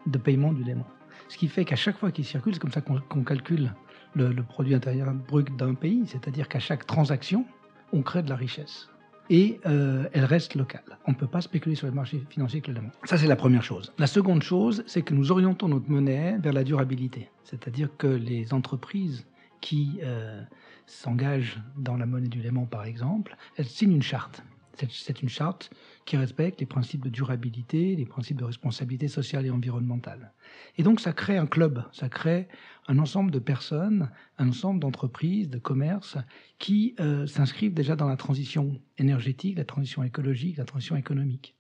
de 0.07 0.19
paiement 0.19 0.53
du 0.53 0.65
Léman. 0.65 0.87
Ce 1.29 1.38
qui 1.38 1.49
fait 1.49 1.64
qu'à 1.64 1.76
chaque 1.76 1.97
fois 1.97 2.11
qu'il 2.11 2.25
circule, 2.25 2.55
c'est 2.55 2.61
comme 2.61 2.73
ça 2.73 2.81
qu'on 2.81 3.25
calcule 3.25 3.73
le, 4.14 4.43
produit 4.43 4.75
intérieur 4.75 5.12
brut 5.12 5.55
d'un 5.57 5.75
pays, 5.75 6.05
c'est-à-dire 6.07 6.49
qu'à 6.49 6.61
chaque 6.61 6.87
transaction, 6.87 7.47
on 7.93 8.02
crée 8.02 8.23
de 8.23 8.29
la 8.29 8.37
richesse. 8.37 8.88
Et 9.31 9.61
euh, 9.67 10.09
elle 10.12 10.25
reste 10.25 10.57
locale. 10.57 10.99
On 11.07 11.12
ne 11.12 11.17
peut 11.17 11.26
pas 11.26 11.41
spéculer 11.41 11.75
sur 11.75 11.87
les 11.87 11.93
marchés 11.93 12.23
financiers 12.29 12.61
clairement. 12.61 12.91
Ça, 13.05 13.17
c'est 13.17 13.29
la 13.29 13.37
première 13.37 13.62
chose. 13.62 13.93
La 13.99 14.07
seconde 14.07 14.43
chose, 14.43 14.83
c'est 14.87 15.02
que 15.02 15.14
nous 15.14 15.31
orientons 15.31 15.69
notre 15.69 15.88
monnaie 15.91 16.37
vers 16.38 16.52
la 16.52 16.64
durabilité. 16.64 17.31
C'est-à-dire 17.45 17.88
que 17.97 18.09
les 18.09 18.52
entreprises 18.52 19.25
qui 19.61 20.00
euh, 20.02 20.43
s'engagent 20.87 21.61
dans 21.76 21.97
la 21.97 22.05
monnaie 22.05 22.29
du 22.29 22.41
Léman, 22.41 22.67
par 22.67 22.85
exemple, 22.85 23.37
elles 23.57 23.67
signent 23.67 23.95
une 23.95 24.02
charte. 24.02 24.43
C'est 24.88 25.23
une 25.23 25.29
charte 25.29 25.71
qui 26.05 26.17
respecte 26.17 26.61
les 26.61 26.67
principes 26.67 27.05
de 27.05 27.11
durabilité, 27.11 27.95
les 27.95 28.07
principes 28.07 28.38
de 28.38 28.45
responsabilité 28.45 29.09
sociale 29.09 29.47
et 29.47 29.50
environnementale. 29.50 30.33
Et 30.76 30.83
donc 30.83 31.00
ça 31.00 31.12
crée 31.12 31.37
un 31.37 31.47
club, 31.47 31.85
ça 31.93 32.09
crée 32.09 32.49
un 32.88 32.99
ensemble 32.99 33.31
de 33.31 33.38
personnes, 33.38 34.11
un 34.38 34.49
ensemble 34.49 34.81
d'entreprises, 34.81 35.49
de 35.49 35.59
commerces 35.59 36.17
qui 36.59 36.95
euh, 37.00 37.26
s'inscrivent 37.26 37.75
déjà 37.75 37.97
dans 37.97 38.09
la 38.09 38.17
transition 38.17 38.81
énergétique, 38.99 39.57
la 39.57 39.64
transition 39.64 40.02
écologique, 40.02 40.57
la 40.57 40.64
transition 40.64 40.97
économique. 40.97 41.55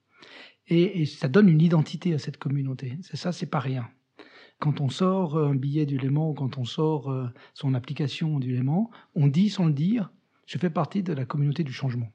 Et, 0.68 1.06
ça 1.06 1.28
donne 1.28 1.48
une 1.48 1.60
identité 1.60 2.14
à 2.14 2.18
cette 2.18 2.38
communauté. 2.38 2.96
C'est 3.02 3.16
ça, 3.16 3.32
c'est 3.32 3.46
pas 3.46 3.60
rien. 3.60 3.88
Quand 4.58 4.80
on 4.80 4.88
sort 4.88 5.36
un 5.36 5.56
billet 5.56 5.86
du 5.86 5.98
Léman 5.98 6.34
quand 6.34 6.56
on 6.56 6.64
sort 6.64 7.10
euh, 7.10 7.26
son 7.52 7.74
application 7.74 8.38
du 8.38 8.52
Léman, 8.52 8.90
on 9.14 9.26
dit 9.26 9.50
sans 9.50 9.66
le 9.66 9.72
dire, 9.72 10.12
je 10.46 10.58
fais 10.58 10.70
partie 10.70 11.02
de 11.02 11.12
la 11.12 11.24
communauté 11.24 11.64
du 11.64 11.72
changement. 11.72 12.08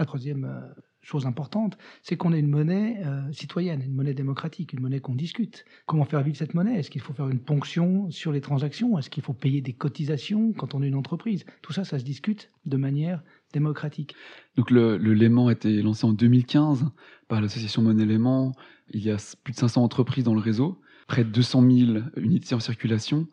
La 0.00 0.06
troisième 0.06 0.46
euh, 0.46 0.60
chose 1.02 1.26
importante, 1.26 1.76
c'est 2.00 2.16
qu'on 2.16 2.32
ait 2.32 2.38
une 2.40 2.48
monnaie 2.48 3.02
euh, 3.04 3.30
citoyenne, 3.32 3.82
une 3.82 3.92
monnaie 3.92 4.14
démocratique, 4.14 4.72
une 4.72 4.80
monnaie 4.80 5.00
qu'on 5.00 5.14
discute. 5.14 5.66
Comment 5.84 6.06
faire 6.06 6.22
vivre 6.22 6.38
cette 6.38 6.54
monnaie? 6.54 6.78
Est-ce 6.78 6.88
qu'il 6.88 7.02
faut 7.02 7.12
faire 7.12 7.28
une 7.28 7.38
ponction 7.38 8.10
sur 8.10 8.32
les 8.32 8.40
transactions? 8.40 8.98
Est-ce 8.98 9.10
qu'il 9.10 9.22
faut 9.22 9.34
payer 9.34 9.60
des 9.60 9.74
cotisations 9.74 10.54
quand 10.54 10.74
on 10.74 10.82
est 10.82 10.88
une 10.88 10.94
entreprise? 10.94 11.44
Tout 11.60 11.74
ça, 11.74 11.84
ça 11.84 11.98
se 11.98 12.04
discute 12.04 12.50
de 12.64 12.78
manière 12.78 13.22
démocratique. 13.52 14.14
Donc 14.56 14.70
le, 14.70 14.96
le 14.96 15.12
Léman 15.12 15.48
a 15.48 15.52
été 15.52 15.82
lancé 15.82 16.06
en 16.06 16.14
2015 16.14 16.86
par 17.28 17.42
l'association 17.42 17.82
Monnaie 17.82 18.06
Léman. 18.06 18.52
Il 18.94 19.02
y 19.02 19.10
a 19.10 19.18
plus 19.44 19.52
de 19.52 19.58
500 19.58 19.84
entreprises 19.84 20.24
dans 20.24 20.34
le 20.34 20.40
réseau, 20.40 20.80
près 21.08 21.24
de 21.24 21.28
200 21.28 21.70
000 21.70 21.98
unités 22.16 22.54
en 22.54 22.60
circulation. 22.60 23.28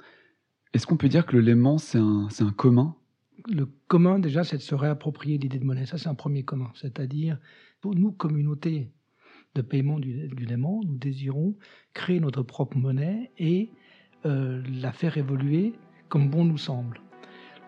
Est-ce 0.73 0.85
qu'on 0.85 0.97
peut 0.97 1.07
dire 1.07 1.25
que 1.25 1.37
le 1.37 1.41
Léman, 1.41 1.77
c'est 1.77 1.97
un, 1.97 2.27
c'est 2.29 2.43
un 2.43 2.51
commun? 2.51 2.97
Le 3.45 3.65
commun, 3.87 4.19
déjà, 4.19 4.43
c'est 4.43 4.57
de 4.57 4.61
se 4.61 4.75
réapproprier 4.75 5.37
l'idée 5.37 5.59
de 5.59 5.65
monnaie. 5.65 5.85
Ça, 5.85 5.97
c'est 5.97 6.09
un 6.09 6.15
premier 6.15 6.43
commun. 6.43 6.71
C'est-à-dire, 6.75 7.37
pour 7.81 7.95
nous, 7.95 8.11
communauté 8.11 8.91
de 9.55 9.61
paiement 9.61 9.99
du, 9.99 10.27
du 10.27 10.47
nous 10.57 10.97
désirons 10.97 11.55
créer 11.93 12.19
notre 12.19 12.43
propre 12.43 12.77
monnaie 12.77 13.31
et 13.37 13.71
euh, 14.25 14.61
la 14.81 14.91
faire 14.91 15.17
évoluer 15.17 15.73
comme 16.09 16.29
bon 16.29 16.45
nous 16.45 16.57
semble. 16.57 17.01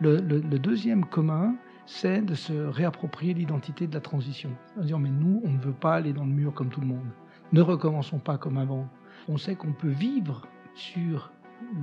Le, 0.02 0.20
deuxième 0.60 1.04
commun, 1.04 1.56
c'est 1.86 2.22
de 2.22 2.34
se 2.34 2.54
réapproprier 2.54 3.34
l'identité 3.34 3.86
de 3.86 3.94
la 3.94 4.00
transition. 4.00 4.52
Disant, 4.78 5.00
mais 5.00 5.10
nous, 5.10 5.42
on 5.44 5.52
ne 5.52 5.60
veut 5.60 5.74
pas 5.74 5.96
aller 5.96 6.14
dans 6.14 6.26
le 6.26 6.32
mur 6.32 6.54
comme 6.54 6.70
tout 6.70 6.80
le 6.80 6.88
monde. 6.88 7.10
Ne 7.52 7.62
recommençons 7.62 8.20
pas 8.20 8.38
comme 8.38 8.58
avant. 8.58 8.88
On 9.28 9.38
sait 9.38 9.56
qu'on 9.56 9.74
peut 9.74 9.90
vivre 9.90 10.48
sur 10.74 11.34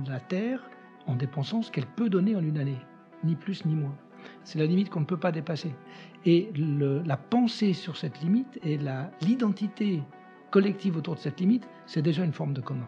la 0.07 0.19
Terre 0.19 0.61
en 1.05 1.15
dépensant 1.15 1.61
ce 1.61 1.71
qu'elle 1.71 1.85
peut 1.85 2.09
donner 2.09 2.35
en 2.35 2.41
une 2.41 2.57
année 2.57 2.79
ni 3.23 3.35
plus 3.35 3.65
ni 3.65 3.75
moins. 3.75 3.95
C'est 4.43 4.59
la 4.59 4.65
limite 4.65 4.89
qu'on 4.89 5.01
ne 5.01 5.05
peut 5.05 5.17
pas 5.17 5.31
dépasser. 5.31 5.73
Et 6.25 6.51
le, 6.55 7.01
la 7.03 7.17
pensée 7.17 7.73
sur 7.73 7.97
cette 7.97 8.21
limite 8.21 8.59
et 8.63 8.79
l'identité 9.21 10.01
collective 10.51 10.97
autour 10.97 11.15
de 11.15 11.19
cette 11.19 11.39
limite, 11.39 11.67
c'est 11.85 12.01
déjà 12.01 12.23
une 12.23 12.33
forme 12.33 12.53
de 12.53 12.61
commun. 12.61 12.87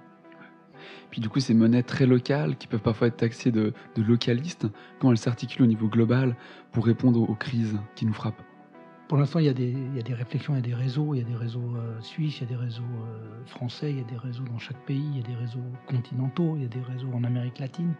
Puis 1.11 1.21
du 1.21 1.29
coup, 1.29 1.39
ces 1.39 1.53
monnaies 1.53 1.83
très 1.83 2.05
locales 2.05 2.57
qui 2.57 2.67
peuvent 2.67 2.81
parfois 2.81 3.07
être 3.07 3.17
taxées 3.17 3.51
de, 3.51 3.73
de 3.95 4.01
localistes, 4.01 4.67
quand 4.99 5.11
elles 5.11 5.17
s'articulent 5.17 5.63
au 5.63 5.67
niveau 5.67 5.87
global 5.87 6.35
pour 6.71 6.85
répondre 6.85 7.21
aux, 7.21 7.25
aux 7.25 7.35
crises 7.35 7.77
qui 7.95 8.05
nous 8.05 8.13
frappent? 8.13 8.41
Pour 9.07 9.17
l'instant, 9.17 9.39
il, 9.39 9.47
il, 9.47 9.95
y 9.95 9.99
a 9.99 10.03
des 10.03 10.13
réflexions, 10.13 10.53
il 10.53 10.57
y 10.57 10.59
a 10.59 10.61
des 10.61 10.75
réseaux, 10.75 11.15
il 11.15 11.17
y 11.17 11.21
a 11.21 11.27
des 11.27 11.35
réseaux 11.35 11.75
euh, 11.75 11.99
suisses, 12.01 12.39
il 12.39 12.43
y 12.43 12.45
a 12.45 12.49
des 12.49 12.63
réseaux 12.63 12.83
euh, 12.83 13.43
français, 13.47 13.89
il 13.89 13.97
y 13.97 14.01
a 14.01 14.03
des 14.03 14.17
réseaux 14.17 14.43
dans 14.43 14.59
chaque 14.59 14.85
pays, 14.85 15.03
il 15.03 15.17
y 15.17 15.19
a 15.19 15.27
des 15.27 15.35
réseaux 15.35 15.63
continentaux, 15.87 16.53
il 16.55 16.61
y 16.61 16.65
a 16.65 16.69
des 16.69 16.81
réseaux 16.81 17.09
en 17.13 17.23
Amérique 17.23 17.57
latine 17.57 17.95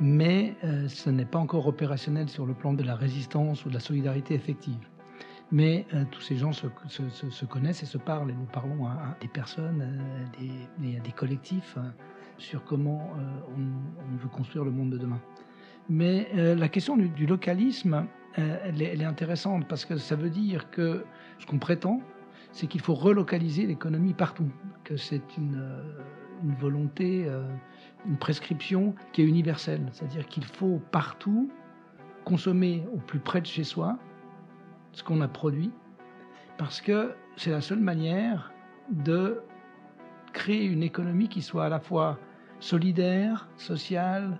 mais 0.00 0.54
euh, 0.64 0.88
ce 0.88 1.10
n'est 1.10 1.24
pas 1.24 1.38
encore 1.38 1.66
opérationnel 1.66 2.28
sur 2.28 2.46
le 2.46 2.54
plan 2.54 2.72
de 2.72 2.82
la 2.82 2.94
résistance 2.94 3.64
ou 3.64 3.68
de 3.68 3.74
la 3.74 3.80
solidarité 3.80 4.34
effective. 4.34 4.88
Mais 5.52 5.86
euh, 5.94 6.04
tous 6.10 6.20
ces 6.20 6.36
gens 6.36 6.52
se, 6.52 6.66
se, 6.88 7.08
se, 7.10 7.30
se, 7.30 7.44
connaissent 7.44 7.82
et 7.82 7.86
se 7.86 7.98
parlent, 7.98 8.30
et 8.30 8.34
nous 8.34 8.46
parlons 8.46 8.86
à, 8.86 9.16
des 9.20 9.28
personnes, 9.28 9.82
à 9.82 10.82
des, 10.82 10.96
à 10.96 11.00
des 11.00 11.12
collectifs, 11.12 11.76
hein, 11.76 11.92
sur 12.38 12.64
comment 12.64 13.12
euh, 13.18 13.54
on, 13.56 14.16
veut 14.16 14.28
construire 14.28 14.64
le 14.64 14.70
monde 14.70 14.90
de 14.90 14.98
demain. 14.98 15.20
Mais 15.88 16.28
euh, 16.34 16.54
la 16.54 16.68
question 16.68 16.96
du, 16.96 17.26
localisme, 17.26 18.06
euh, 18.38 18.58
elle 18.64 18.82
est, 18.82 19.04
intéressante 19.04 19.68
parce 19.68 19.84
que 19.84 19.96
ça 19.96 20.16
veut 20.16 20.30
dire 20.30 20.70
que 20.70 21.04
ce 21.38 21.46
qu'on 21.46 21.58
prétend, 21.58 22.00
c'est 22.52 22.66
qu'il 22.66 22.80
faut 22.80 22.94
relocaliser 22.94 23.66
l'économie 23.66 24.14
partout, 24.14 24.48
que 24.82 24.96
c'est 24.96 25.22
euh, 25.38 25.82
une 26.42 26.54
volonté 26.54 27.26
une 28.06 28.16
prescription 28.16 28.94
qui 29.12 29.22
est 29.22 29.26
universelle, 29.26 29.86
c'est-à-dire 29.92 30.26
qu'il 30.26 30.44
faut 30.44 30.80
partout 30.90 31.50
consommer 32.24 32.86
au 32.92 32.98
plus 32.98 33.18
près 33.18 33.40
de 33.40 33.46
chez 33.46 33.64
soi 33.64 33.98
ce 34.92 35.02
qu'on 35.02 35.20
a 35.20 35.28
produit, 35.28 35.70
parce 36.56 36.80
que 36.80 37.14
c'est 37.36 37.50
la 37.50 37.60
seule 37.60 37.80
manière 37.80 38.52
de 38.90 39.42
créer 40.32 40.64
une 40.64 40.82
économie 40.82 41.28
qui 41.28 41.42
soit 41.42 41.66
à 41.66 41.68
la 41.68 41.80
fois 41.80 42.18
solidaire, 42.60 43.48
sociale, 43.56 44.38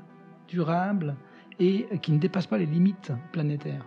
durable 0.49 1.16
et 1.59 1.87
qui 2.02 2.12
ne 2.12 2.18
dépasse 2.18 2.47
pas 2.47 2.59
les 2.59 2.66
limites 2.66 3.12
planétaires. 3.33 3.87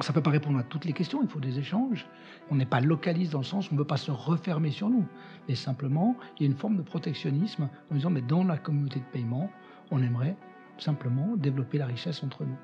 Ça 0.00 0.12
ne 0.12 0.14
peut 0.14 0.22
pas 0.22 0.30
répondre 0.30 0.58
à 0.58 0.62
toutes 0.62 0.84
les 0.84 0.92
questions, 0.92 1.22
il 1.22 1.28
faut 1.28 1.40
des 1.40 1.58
échanges. 1.58 2.06
On 2.50 2.56
n'est 2.56 2.66
pas 2.66 2.80
localiste 2.80 3.32
dans 3.32 3.38
le 3.38 3.44
sens 3.44 3.70
où 3.70 3.72
on 3.72 3.76
ne 3.76 3.80
veut 3.80 3.86
pas 3.86 3.96
se 3.96 4.10
refermer 4.10 4.70
sur 4.70 4.90
nous. 4.90 5.06
Mais 5.48 5.54
simplement, 5.54 6.16
il 6.38 6.42
y 6.42 6.46
a 6.46 6.50
une 6.50 6.58
forme 6.58 6.76
de 6.76 6.82
protectionnisme 6.82 7.68
en 7.90 7.94
disant, 7.94 8.10
mais 8.10 8.20
dans 8.20 8.44
la 8.44 8.58
communauté 8.58 9.00
de 9.00 9.04
paiement, 9.06 9.50
on 9.90 10.02
aimerait 10.02 10.36
simplement 10.78 11.34
développer 11.36 11.78
la 11.78 11.86
richesse 11.86 12.22
entre 12.22 12.44
nous. 12.44 12.56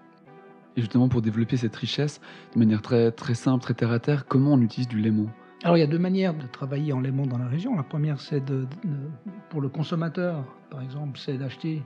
Et 0.76 0.80
justement, 0.80 1.08
pour 1.08 1.22
développer 1.22 1.56
cette 1.56 1.76
richesse 1.76 2.20
de 2.54 2.58
manière 2.58 2.82
très, 2.82 3.12
très 3.12 3.34
simple, 3.34 3.62
très 3.62 3.74
terre 3.74 3.92
à 3.92 3.98
terre, 3.98 4.26
comment 4.26 4.52
on 4.52 4.60
utilise 4.60 4.88
du 4.88 4.98
léman? 4.98 5.28
Alors 5.64 5.76
il 5.76 5.80
y 5.80 5.84
a 5.84 5.86
deux 5.86 5.98
manières 5.98 6.34
de 6.34 6.46
travailler 6.46 6.92
en 6.92 7.00
léman 7.00 7.26
dans 7.26 7.38
la 7.38 7.46
région. 7.46 7.76
La 7.76 7.82
première, 7.82 8.20
c'est 8.20 8.44
de, 8.44 8.66
de, 8.84 9.10
pour 9.48 9.60
le 9.60 9.68
consommateur, 9.68 10.44
par 10.70 10.82
exemple, 10.82 11.18
c'est 11.18 11.38
d'acheter 11.38 11.82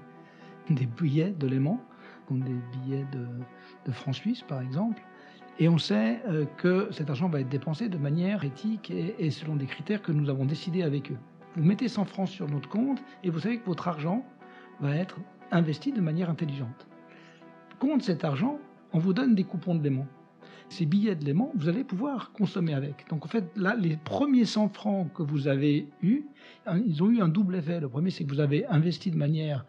des 0.71 0.87
billets 0.87 1.33
de 1.33 1.47
léman, 1.47 1.81
comme 2.26 2.40
des 2.40 2.57
billets 2.73 3.07
de, 3.12 3.26
de 3.85 3.93
francs 3.93 4.14
suisses, 4.14 4.43
par 4.43 4.61
exemple, 4.61 5.00
et 5.59 5.69
on 5.69 5.79
sait 5.79 6.21
euh, 6.29 6.45
que 6.59 6.89
cet 6.91 7.09
argent 7.09 7.29
va 7.29 7.41
être 7.41 7.49
dépensé 7.49 7.89
de 7.89 7.97
manière 7.97 8.45
éthique 8.45 8.91
et, 8.91 9.31
selon 9.31 9.57
des 9.57 9.67
critères 9.67 10.03
que 10.03 10.13
nous 10.13 10.29
avons 10.29 10.45
décidés 10.45 10.83
avec 10.83 11.11
eux. 11.11 11.19
Vous 11.57 11.65
mettez 11.65 11.89
100 11.89 12.05
francs 12.05 12.29
sur 12.29 12.49
notre 12.49 12.69
compte 12.69 13.03
et 13.25 13.31
vous 13.31 13.41
savez 13.41 13.59
que 13.59 13.65
votre 13.65 13.89
argent 13.89 14.25
va 14.81 14.95
être 14.95 15.17
investi 15.51 15.93
de 15.93 16.01
manière 16.03 16.29
intelligente. 16.29 16.87
Contre 17.79 18.05
cet 18.05 18.25
argent, 18.25 18.59
on 18.93 18.99
vous 18.99 19.15
donne 19.15 19.35
des 19.35 19.45
coupons 19.45 19.75
de 19.75 19.83
léman. 19.83 20.07
Ces 20.69 20.85
billets 20.85 21.15
de 21.15 21.25
léman, 21.25 21.53
vous 21.55 21.69
allez 21.69 21.85
pouvoir 21.85 22.33
consommer 22.33 22.75
avec. 22.75 23.09
Donc 23.09 23.25
en 23.25 23.29
fait, 23.29 23.45
là, 23.57 23.75
les 23.77 23.97
premiers 23.97 24.45
100 24.45 24.71
francs 24.71 25.11
que 25.15 25.23
vous 25.23 25.49
avez 25.49 25.89
eus, 26.03 26.25
ils 26.85 27.03
ont 27.03 27.11
eu 27.11 27.21
un 27.21 27.29
double 27.29 27.57
effet. 27.57 27.81
Le 27.81 27.89
premier, 27.89 28.11
c'est 28.11 28.25
que 28.25 28.31
vous 28.31 28.41
avez 28.41 28.67
investi 28.67 29.11
de 29.11 29.17
manière 29.17 29.65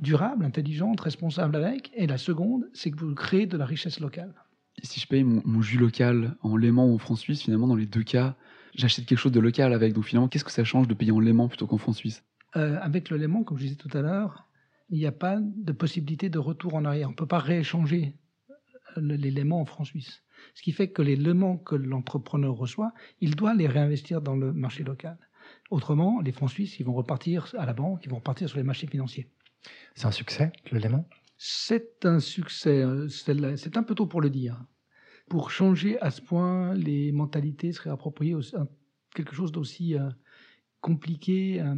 durable, 0.00 0.44
intelligente, 0.44 1.00
responsable 1.00 1.56
avec. 1.56 1.90
Et 1.94 2.06
la 2.06 2.18
seconde, 2.18 2.68
c'est 2.74 2.90
que 2.90 2.98
vous 2.98 3.14
créez 3.14 3.46
de 3.46 3.56
la 3.56 3.64
richesse 3.64 3.98
locale 3.98 4.34
si 4.82 5.00
je 5.00 5.06
paye 5.06 5.24
mon, 5.24 5.42
mon, 5.44 5.62
jus 5.62 5.78
local 5.78 6.36
en 6.42 6.56
Léman 6.56 6.86
ou 6.86 6.94
en 6.94 6.98
franc 6.98 7.16
suisse, 7.16 7.42
finalement, 7.42 7.66
dans 7.66 7.76
les 7.76 7.86
deux 7.86 8.02
cas, 8.02 8.36
j'achète 8.74 9.06
quelque 9.06 9.18
chose 9.18 9.32
de 9.32 9.40
local 9.40 9.72
avec. 9.72 9.92
Donc 9.92 10.04
finalement, 10.04 10.28
qu'est-ce 10.28 10.44
que 10.44 10.50
ça 10.50 10.64
change 10.64 10.88
de 10.88 10.94
payer 10.94 11.12
en 11.12 11.20
Léman 11.20 11.48
plutôt 11.48 11.66
qu'en 11.66 11.78
franc 11.78 11.92
suisse? 11.92 12.24
Euh, 12.56 12.78
Avec 12.80 13.10
le 13.10 13.16
Léman, 13.16 13.44
comme 13.44 13.58
je 13.58 13.64
disais 13.64 13.76
tout 13.76 13.96
à 13.96 14.02
l'heure, 14.02 14.48
il 14.90 14.98
n'y 14.98 15.06
a 15.06 15.12
pas 15.12 15.38
de 15.40 15.72
possibilité 15.72 16.28
de 16.28 16.38
retour 16.38 16.74
en 16.74 16.84
arrière. 16.84 17.08
On 17.08 17.12
ne 17.12 17.16
peut 17.16 17.26
pas 17.26 17.38
rééchanger 17.38 18.14
les 18.96 19.30
Lémans 19.30 19.60
en 19.60 19.64
franc 19.64 19.84
suisse. 19.84 20.22
Ce 20.54 20.62
qui 20.62 20.72
fait 20.72 20.88
que 20.88 21.02
les 21.02 21.16
Lémans 21.16 21.56
que 21.56 21.74
l'entrepreneur 21.74 22.54
reçoit, 22.54 22.92
il 23.20 23.34
doit 23.34 23.54
les 23.54 23.66
réinvestir 23.66 24.20
dans 24.20 24.36
le 24.36 24.52
marché 24.52 24.84
local. 24.84 25.18
Autrement, 25.70 26.20
les 26.20 26.32
francs 26.32 26.50
suisses, 26.50 26.78
ils 26.78 26.86
vont 26.86 26.92
repartir 26.92 27.52
à 27.58 27.66
la 27.66 27.72
banque, 27.72 28.04
ils 28.04 28.10
vont 28.10 28.16
repartir 28.16 28.48
sur 28.48 28.58
les 28.58 28.64
marchés 28.64 28.86
financiers. 28.86 29.28
C'est 29.94 30.06
un 30.06 30.10
succès, 30.10 30.52
le 30.70 30.78
Léman? 30.78 31.04
C'est 31.36 32.06
un 32.06 32.20
succès. 32.20 32.84
C'est 33.08 33.76
un 33.76 33.82
peu 33.82 33.94
tôt 33.94 34.06
pour 34.06 34.20
le 34.20 34.30
dire. 34.30 34.64
Pour 35.28 35.50
changer 35.50 36.00
à 36.00 36.10
ce 36.10 36.20
point 36.20 36.74
les 36.74 37.12
mentalités, 37.12 37.72
serait 37.72 37.90
approprié 37.90 38.34
quelque 39.14 39.34
chose 39.34 39.52
d'aussi 39.52 39.94
euh, 39.94 40.10
compliqué 40.80 41.60
euh, 41.60 41.76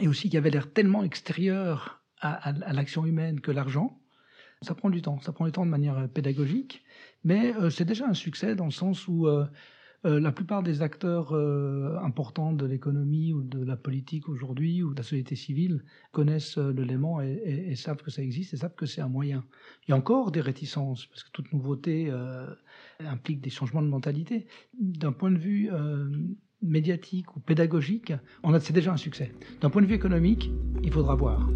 et 0.00 0.08
aussi 0.08 0.28
qui 0.28 0.36
avait 0.36 0.50
l'air 0.50 0.72
tellement 0.72 1.04
extérieur 1.04 2.02
à, 2.18 2.48
à, 2.48 2.72
l'action 2.72 3.06
humaine 3.06 3.40
que 3.40 3.52
l'argent. 3.52 4.00
Ça 4.62 4.74
prend 4.74 4.90
du 4.90 5.02
temps. 5.02 5.20
Ça 5.20 5.32
prend 5.32 5.44
du 5.44 5.52
temps 5.52 5.66
de 5.66 5.70
manière 5.70 6.08
pédagogique, 6.08 6.82
mais 7.22 7.54
euh, 7.56 7.70
c'est 7.70 7.84
déjà 7.84 8.06
un 8.06 8.14
succès 8.14 8.54
dans 8.56 8.64
le 8.64 8.70
sens 8.70 9.06
où 9.08 9.28
euh, 10.04 10.20
la 10.20 10.32
plupart 10.32 10.62
des 10.62 10.82
acteurs 10.82 11.32
euh, 11.32 11.96
importants 12.02 12.52
de 12.52 12.66
l'économie 12.66 13.32
ou 13.32 13.42
de 13.42 13.64
la 13.64 13.76
politique 13.76 14.28
aujourd'hui 14.28 14.82
ou 14.82 14.92
de 14.92 14.98
la 14.98 15.02
société 15.02 15.34
civile 15.34 15.82
connaissent 16.12 16.58
euh, 16.58 16.72
le 16.72 16.82
Léman 16.82 17.22
et, 17.22 17.70
et, 17.70 17.76
savent 17.76 18.02
que 18.02 18.10
ça 18.10 18.22
existe 18.22 18.52
et 18.52 18.56
savent 18.58 18.74
que 18.74 18.86
c'est 18.86 19.00
un 19.00 19.08
moyen. 19.08 19.44
Il 19.86 19.92
y 19.92 19.94
a 19.94 19.96
encore 19.96 20.30
des 20.30 20.42
réticences 20.42 21.06
parce 21.06 21.24
que 21.24 21.30
toute 21.30 21.52
nouveauté 21.52 22.08
euh, 22.10 22.46
implique 23.00 23.40
des 23.40 23.50
changements 23.50 23.82
de 23.82 23.88
mentalité. 23.88 24.46
D'un 24.78 25.12
point 25.12 25.30
de 25.30 25.38
vue 25.38 25.70
médiatique 26.62 27.36
ou 27.36 27.40
pédagogique, 27.40 28.12
on 28.42 28.52
a 28.54 28.60
c'est 28.60 28.72
déjà 28.72 28.92
un 28.92 28.96
succès. 28.96 29.32
D'un 29.60 29.70
point 29.70 29.82
de 29.82 29.86
vue 29.86 29.94
économique, 29.94 30.50
il 30.82 30.92
faudra 30.92 31.14
voir. 31.14 31.48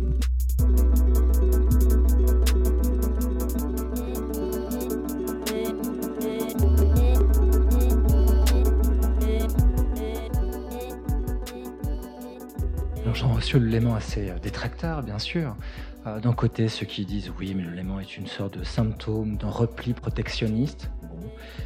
Reçu 13.49 13.61
le 13.61 13.71
Léman 13.71 13.95
assez 13.95 14.31
détracteur, 14.43 15.03
bien 15.03 15.19
sûr. 15.19 15.57
D'un 16.05 16.35
côté, 16.35 16.69
ceux 16.69 16.85
qui 16.85 17.07
disent 17.07 17.33
oui, 17.39 17.55
mais 17.55 17.63
le 17.63 17.71
Léman 17.71 17.99
est 17.99 18.19
une 18.19 18.27
sorte 18.27 18.59
de 18.59 18.63
symptôme 18.63 19.39
d'un 19.39 19.49
repli 19.49 19.95
protectionniste. 19.95 20.91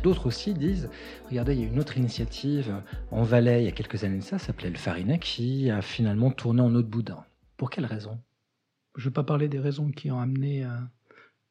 D'autres 0.05 0.29
aussi 0.29 0.55
disent, 0.55 0.89
regardez, 1.29 1.55
il 1.55 1.61
y 1.61 1.65
a 1.65 1.67
une 1.67 1.81
autre 1.81 1.99
initiative 1.99 2.73
en 3.11 3.25
Valais 3.25 3.63
il 3.63 3.65
y 3.65 3.69
a 3.69 3.73
quelques 3.73 4.05
années 4.05 4.19
de 4.19 4.23
ça, 4.23 4.39
s'appelait 4.39 4.71
le 4.71 4.77
Farinet, 4.77 5.19
qui 5.19 5.71
a 5.71 5.83
finalement 5.83 6.31
tourné 6.31 6.63
en 6.63 6.73
eau 6.73 6.83
de 6.83 6.87
boudin. 6.87 7.25
Pour 7.57 7.69
quelle 7.69 7.87
raison? 7.87 8.17
Je 8.95 9.01
ne 9.01 9.11
vais 9.11 9.15
pas 9.15 9.25
parler 9.25 9.49
des 9.49 9.59
raisons 9.59 9.91
qui 9.91 10.13
ont 10.13 10.21
amené 10.21 10.65
euh, 10.65 10.69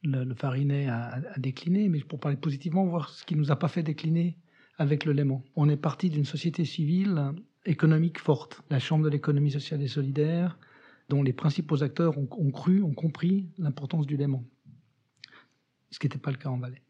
le, 0.04 0.24
le, 0.24 0.34
Farinet 0.34 0.88
à, 0.88 1.20
à, 1.36 1.40
décliner, 1.40 1.90
mais 1.90 2.00
pour 2.00 2.22
parler 2.22 2.38
positivement, 2.38 2.86
voir 2.86 3.10
ce 3.10 3.26
qui 3.26 3.36
ne 3.36 3.42
nous 3.42 3.52
a 3.52 3.58
pas 3.58 3.68
fait 3.68 3.84
décliner 3.84 4.38
avec 4.78 5.04
le 5.04 5.12
Léman. 5.12 5.44
On 5.58 5.68
est 5.68 5.76
parti 5.76 6.10
d'une 6.10 6.24
société 6.24 6.64
civile 6.64 7.34
économique 7.66 8.20
forte, 8.20 8.62
la 8.70 8.80
Chambre 8.80 9.06
de 9.06 9.10
l'économie 9.10 9.52
sociale 9.52 9.82
et 9.82 9.88
solidaire, 9.88 10.58
dont 11.10 11.24
les 11.24 11.34
principaux 11.34 11.84
acteurs 11.84 12.18
ont, 12.18 12.52
cru, 12.52 12.82
ont 12.82 12.94
compris 12.94 13.50
l'importance 13.58 14.08
du 14.08 14.18
Léman. 14.18 14.46
Ce 15.90 16.00
qui 16.00 16.08
n'était 16.08 16.20
pas 16.20 16.32
le 16.32 16.38
cas 16.38 16.50
en 16.50 16.58
Valais. 16.58 16.82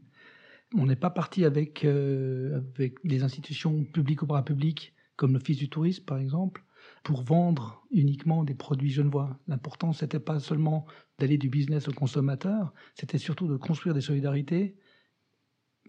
On 0.76 0.86
n'est 0.86 0.96
pas 0.96 1.10
parti 1.10 1.44
avec, 1.44 1.84
euh, 1.84 2.62
avec 2.76 2.96
des 3.04 3.24
institutions 3.24 3.84
publiques 3.84 4.22
ou 4.22 4.28
parapubliques, 4.28 4.94
comme 5.16 5.34
l'Office 5.34 5.58
du 5.58 5.70
tourisme 5.70 6.06
par 6.06 6.20
exemple, 6.20 6.64
pour 7.04 7.24
vendre 7.24 7.84
uniquement 7.92 8.44
des 8.44 8.54
produits 8.54 8.92
genevois. 8.92 9.40
L'important, 9.48 9.92
c'était 9.92 10.20
pas 10.20 10.40
seulement 10.40 10.86
d'aller 11.20 11.38
du 11.38 11.50
business 11.50 11.88
au 11.88 11.92
consommateur, 11.92 12.74
c'était 12.96 13.18
surtout 13.18 13.48
de 13.48 13.58
construire 13.58 13.94
des 13.94 14.02
solidarités 14.02 14.76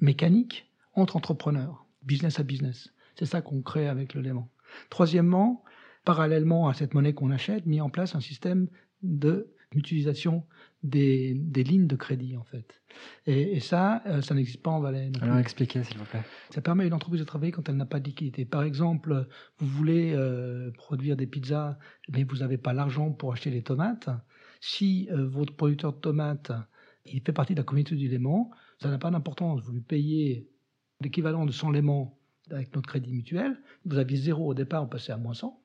mécaniques 0.01 0.71
entre 0.95 1.17
entrepreneurs, 1.17 1.87
business 2.03 2.41
à 2.41 2.43
business. 2.43 2.93
C'est 3.15 3.27
ça 3.27 3.43
qu'on 3.43 3.63
crée 3.63 3.89
avec 3.89 4.15
le 4.15 4.23
Léman. 4.23 4.49
Troisièmement, 4.91 5.65
parallèlement 6.05 6.69
à 6.69 6.75
cette 6.75 6.95
monnaie 6.95 7.15
qu'on 7.15 7.31
achète, 7.31 7.67
mis 7.67 7.81
en 7.81 7.91
place 7.91 8.15
un 8.15 8.21
système 8.21 8.69
de 9.03 9.53
mutualisation 9.75 10.45
des, 10.83 11.35
des, 11.35 11.65
lignes 11.65 11.87
de 11.87 11.97
crédit 11.97 12.37
en 12.37 12.45
fait. 12.45 12.83
Et, 13.27 13.57
et 13.57 13.61
ça, 13.61 14.03
euh, 14.07 14.21
ça 14.21 14.35
n'existe 14.35 14.63
pas 14.63 14.71
en 14.71 14.81
Valais. 14.81 15.11
Alors 15.21 15.39
expliquez 15.39 15.83
s'il 15.85 15.97
vous 15.97 16.05
plaît. 16.05 16.23
Ça 16.51 16.61
permet 16.61 16.85
à 16.85 16.87
une 16.87 16.93
entreprise 16.93 17.21
de 17.21 17.27
travailler 17.27 17.53
quand 17.53 17.69
elle 17.69 17.77
n'a 17.77 17.87
pas 17.87 18.01
de 18.01 18.05
liquidité. 18.05 18.45
Par 18.45 18.65
exemple, 18.65 19.27
vous 19.59 19.67
voulez 19.67 20.13
euh, 20.15 20.71
produire 20.73 21.17
des 21.17 21.27
pizzas, 21.27 21.79
mais 22.11 22.25
vous 22.25 22.39
n'avez 22.39 22.59
pas 22.59 22.73
l'argent 22.73 23.13
pour 23.13 23.33
acheter 23.33 23.51
les 23.51 23.63
tomates. 23.63 24.11
Si 24.61 25.09
euh, 25.11 25.27
votre 25.27 25.55
producteur 25.55 25.93
de 25.93 25.99
tomates, 25.99 26.53
il 27.07 27.21
fait 27.23 27.33
partie 27.33 27.55
de 27.55 27.61
la 27.61 27.65
communauté 27.65 27.97
du 27.97 28.09
Léman, 28.09 28.51
ça 28.81 28.91
n'a 28.91 28.99
pas 28.99 29.11
d'importance. 29.11 29.63
Vous 29.63 29.73
lui 29.73 29.81
payez 29.81 30.49
l'équivalent 31.01 31.47
de 31.47 31.53
100 31.53 31.71
Léman 31.71 32.19
avec 32.51 32.75
notre 32.75 32.89
crédit 32.89 33.13
mutuel. 33.13 33.61
Vous 33.85 33.99
aviez 33.99 34.17
zéro 34.17 34.51
au 34.51 34.55
départ, 34.55 34.83
on 34.83 34.89
passait 34.89 35.13
à 35.13 35.17
moins 35.17 35.35
100. 35.35 35.59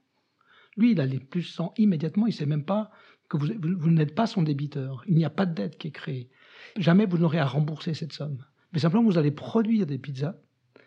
Lui, 0.78 0.92
il 0.92 1.02
a 1.02 1.06
les 1.06 1.20
plus 1.20 1.44
100 1.44 1.74
immédiatement. 1.78 2.28
Il 2.28 2.32
ne 2.32 2.36
sait 2.36 2.46
même 2.46 2.66
pas 2.66 2.92
que 3.30 3.38
vous, 3.38 3.48
vous, 3.60 3.92
n'êtes 3.92 4.16
pas 4.16 4.28
son 4.28 4.44
débiteur. 4.44 5.04
Il 5.08 5.16
n'y 5.16 5.26
a 5.26 5.30
pas 5.30 5.46
de 5.46 5.54
dette 5.54 5.78
qui 5.78 5.88
est 5.88 5.92
créée. 5.92 6.30
Jamais 6.78 7.06
vous 7.06 7.18
n'aurez 7.18 7.40
à 7.40 7.46
rembourser 7.46 7.94
cette 7.94 8.14
somme. 8.14 8.44
Mais 8.74 8.80
simplement, 8.80 9.04
vous 9.04 9.18
allez 9.18 9.32
produire 9.32 9.86
des 9.86 9.98
pizzas. 9.98 10.36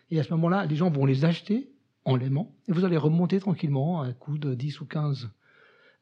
Et 0.09 0.19
à 0.19 0.23
ce 0.23 0.31
moment-là, 0.31 0.65
les 0.65 0.75
gens 0.75 0.89
vont 0.89 1.05
les 1.05 1.25
acheter 1.25 1.71
en 2.05 2.15
l'aimant. 2.15 2.55
Et 2.67 2.71
vous 2.71 2.85
allez 2.85 2.97
remonter 2.97 3.39
tranquillement 3.39 4.01
à 4.01 4.07
un 4.07 4.13
coût 4.13 4.37
de 4.37 4.55
10 4.55 4.81
ou 4.81 4.85
15 4.85 5.29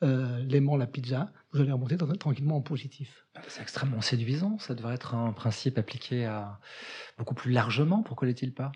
euh, 0.01 0.43
l'aimant 0.43 0.77
la 0.77 0.87
pizza. 0.87 1.31
Vous 1.51 1.59
allez 1.59 1.71
remonter 1.71 1.97
tranquillement 1.97 2.57
en 2.57 2.61
positif. 2.61 3.25
C'est 3.47 3.61
extrêmement 3.61 4.01
séduisant. 4.01 4.57
Ça 4.59 4.75
devrait 4.75 4.95
être 4.95 5.15
un 5.15 5.33
principe 5.33 5.77
appliqué 5.77 6.25
à 6.25 6.59
beaucoup 7.17 7.35
plus 7.35 7.51
largement. 7.51 8.01
Pourquoi 8.03 8.27
l'est-il 8.27 8.53
pas? 8.53 8.71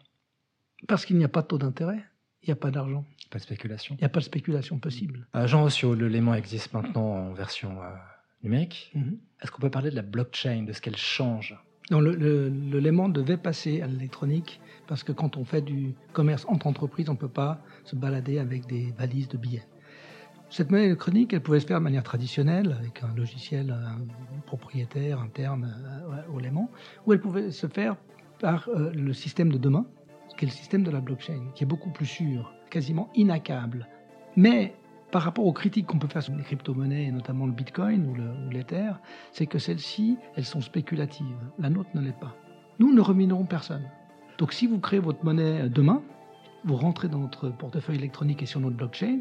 Parce 0.87 1.05
qu'il 1.05 1.17
n'y 1.17 1.23
a 1.23 1.29
pas 1.29 1.41
de 1.41 1.47
taux 1.47 1.57
d'intérêt. 1.57 2.03
Il 2.43 2.47
n'y 2.47 2.53
a 2.53 2.57
pas 2.57 2.71
d'argent. 2.71 3.05
Pas 3.29 3.39
de 3.39 3.43
spéculation. 3.43 3.95
Il 3.95 4.01
n'y 4.01 4.05
a 4.05 4.09
pas 4.09 4.19
de 4.19 4.25
spéculation 4.25 4.77
possible. 4.79 5.27
Euh, 5.35 5.47
Jean 5.47 5.61
Rossio, 5.63 5.95
le 5.95 6.07
Léman 6.07 6.33
existe 6.35 6.73
maintenant 6.73 7.05
en 7.05 7.33
version 7.33 7.81
euh, 7.81 7.89
numérique. 8.43 8.91
Mm 8.93 9.01
-hmm. 9.01 9.17
Est-ce 9.41 9.51
qu'on 9.51 9.61
peut 9.61 9.69
parler 9.69 9.91
de 9.91 9.95
la 9.95 10.01
blockchain, 10.01 10.63
de 10.63 10.73
ce 10.73 10.81
qu'elle 10.81 10.97
change? 10.97 11.55
Non, 11.91 11.99
Léman 11.99 13.09
devait 13.09 13.37
passer 13.37 13.81
à 13.81 13.87
l'électronique 13.87 14.61
parce 14.87 15.03
que 15.03 15.11
quand 15.11 15.37
on 15.37 15.45
fait 15.45 15.61
du 15.61 15.95
commerce 16.13 16.45
entre 16.47 16.67
entreprises, 16.67 17.09
on 17.09 17.13
ne 17.13 17.17
peut 17.17 17.35
pas 17.43 17.59
se 17.83 17.95
balader 17.95 18.39
avec 18.39 18.65
des 18.67 18.93
valises 18.97 19.27
de 19.27 19.37
billets. 19.37 19.67
Cette 20.49 20.69
monnaie 20.69 20.85
électronique, 20.85 21.33
elle 21.33 21.41
pouvait 21.41 21.59
se 21.59 21.65
faire 21.65 21.79
de 21.79 21.83
manière 21.83 22.03
traditionnelle, 22.03 22.75
avec 22.79 23.03
un 23.03 23.13
logiciel 23.15 23.71
un 23.71 23.99
propriétaire 24.45 25.19
interne 25.19 25.65
au 26.33 26.39
Léman, 26.39 26.69
ou 27.05 27.13
elle 27.13 27.19
pouvait 27.19 27.51
se 27.51 27.67
faire 27.67 27.95
par 28.39 28.69
euh, 28.69 28.91
le 28.93 29.13
système 29.13 29.51
de 29.51 29.57
demain, 29.57 29.85
qui 30.37 30.45
est 30.45 30.47
le 30.47 30.53
système 30.53 30.83
de 30.83 30.91
la 30.91 31.01
blockchain, 31.01 31.51
qui 31.55 31.63
est 31.63 31.67
beaucoup 31.67 31.91
plus 31.91 32.05
sûr, 32.05 32.53
quasiment 32.69 33.09
inaccable. 33.15 33.87
Mais 34.35 34.75
par 35.11 35.21
rapport 35.21 35.45
aux 35.45 35.53
critiques 35.53 35.85
qu'on 35.85 35.99
peut 35.99 36.07
faire 36.07 36.23
sur 36.23 36.35
les 36.35 36.43
crypto-monnaies, 36.43 37.11
notamment 37.11 37.45
le 37.45 37.51
Bitcoin 37.51 38.07
ou 38.07 38.51
l'Ether, 38.51 38.93
c'est 39.31 39.45
que 39.45 39.59
celles-ci, 39.59 40.17
elles 40.35 40.45
sont 40.45 40.61
spéculatives. 40.61 41.51
La 41.59 41.69
nôtre 41.69 41.89
ne 41.93 42.01
l'est 42.01 42.19
pas. 42.19 42.35
Nous 42.79 42.91
ne 42.91 42.99
reminerons 42.99 43.45
personne. 43.45 43.83
Donc 44.39 44.53
si 44.53 44.65
vous 44.65 44.79
créez 44.79 44.99
votre 44.99 45.23
monnaie 45.23 45.69
demain, 45.69 46.01
vous 46.65 46.75
rentrez 46.75 47.09
dans 47.09 47.19
notre 47.19 47.49
portefeuille 47.49 47.97
électronique 47.97 48.41
et 48.41 48.45
sur 48.45 48.59
notre 48.59 48.75
blockchain, 48.75 49.19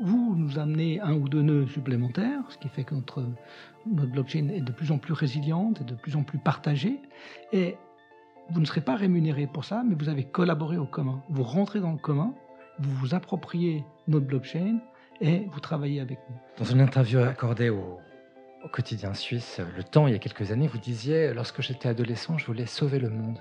vous 0.00 0.34
nous 0.36 0.58
amenez 0.58 1.00
un 1.00 1.14
ou 1.14 1.28
deux 1.28 1.42
nœuds 1.42 1.66
supplémentaires, 1.66 2.42
ce 2.48 2.58
qui 2.58 2.68
fait 2.68 2.84
que 2.84 2.94
notre, 2.94 3.24
notre 3.86 4.10
blockchain 4.10 4.48
est 4.48 4.60
de 4.60 4.72
plus 4.72 4.90
en 4.92 4.98
plus 4.98 5.12
résiliente 5.12 5.80
et 5.80 5.84
de 5.84 5.94
plus 5.94 6.16
en 6.16 6.22
plus 6.22 6.38
partagée. 6.38 7.00
Et 7.52 7.76
vous 8.52 8.60
ne 8.60 8.66
serez 8.66 8.80
pas 8.80 8.96
rémunéré 8.96 9.46
pour 9.46 9.64
ça, 9.64 9.82
mais 9.86 9.94
vous 9.94 10.08
avez 10.08 10.24
collaboré 10.24 10.76
au 10.76 10.86
commun. 10.86 11.22
Vous 11.28 11.42
rentrez 11.42 11.80
dans 11.80 11.92
le 11.92 11.98
commun, 11.98 12.34
vous 12.78 12.90
vous 12.96 13.14
appropriez 13.14 13.84
notre 14.08 14.26
blockchain 14.26 14.78
et 15.20 15.46
vous 15.50 15.60
travaillez 15.60 16.00
avec 16.00 16.18
nous. 16.28 16.36
Dans 16.58 16.64
une 16.64 16.80
interview 16.80 17.20
accordée 17.20 17.68
au, 17.68 17.98
au, 18.64 18.68
quotidien 18.68 19.14
suisse, 19.14 19.60
Le 19.76 19.84
Temps, 19.84 20.06
il 20.06 20.12
y 20.12 20.16
a 20.16 20.18
quelques 20.18 20.50
années, 20.50 20.66
vous 20.66 20.78
disiez 20.78 21.32
Lorsque 21.34 21.62
j'étais 21.62 21.88
adolescent, 21.88 22.38
je 22.38 22.46
voulais 22.46 22.66
sauver 22.66 22.98
le 22.98 23.10
monde. 23.10 23.38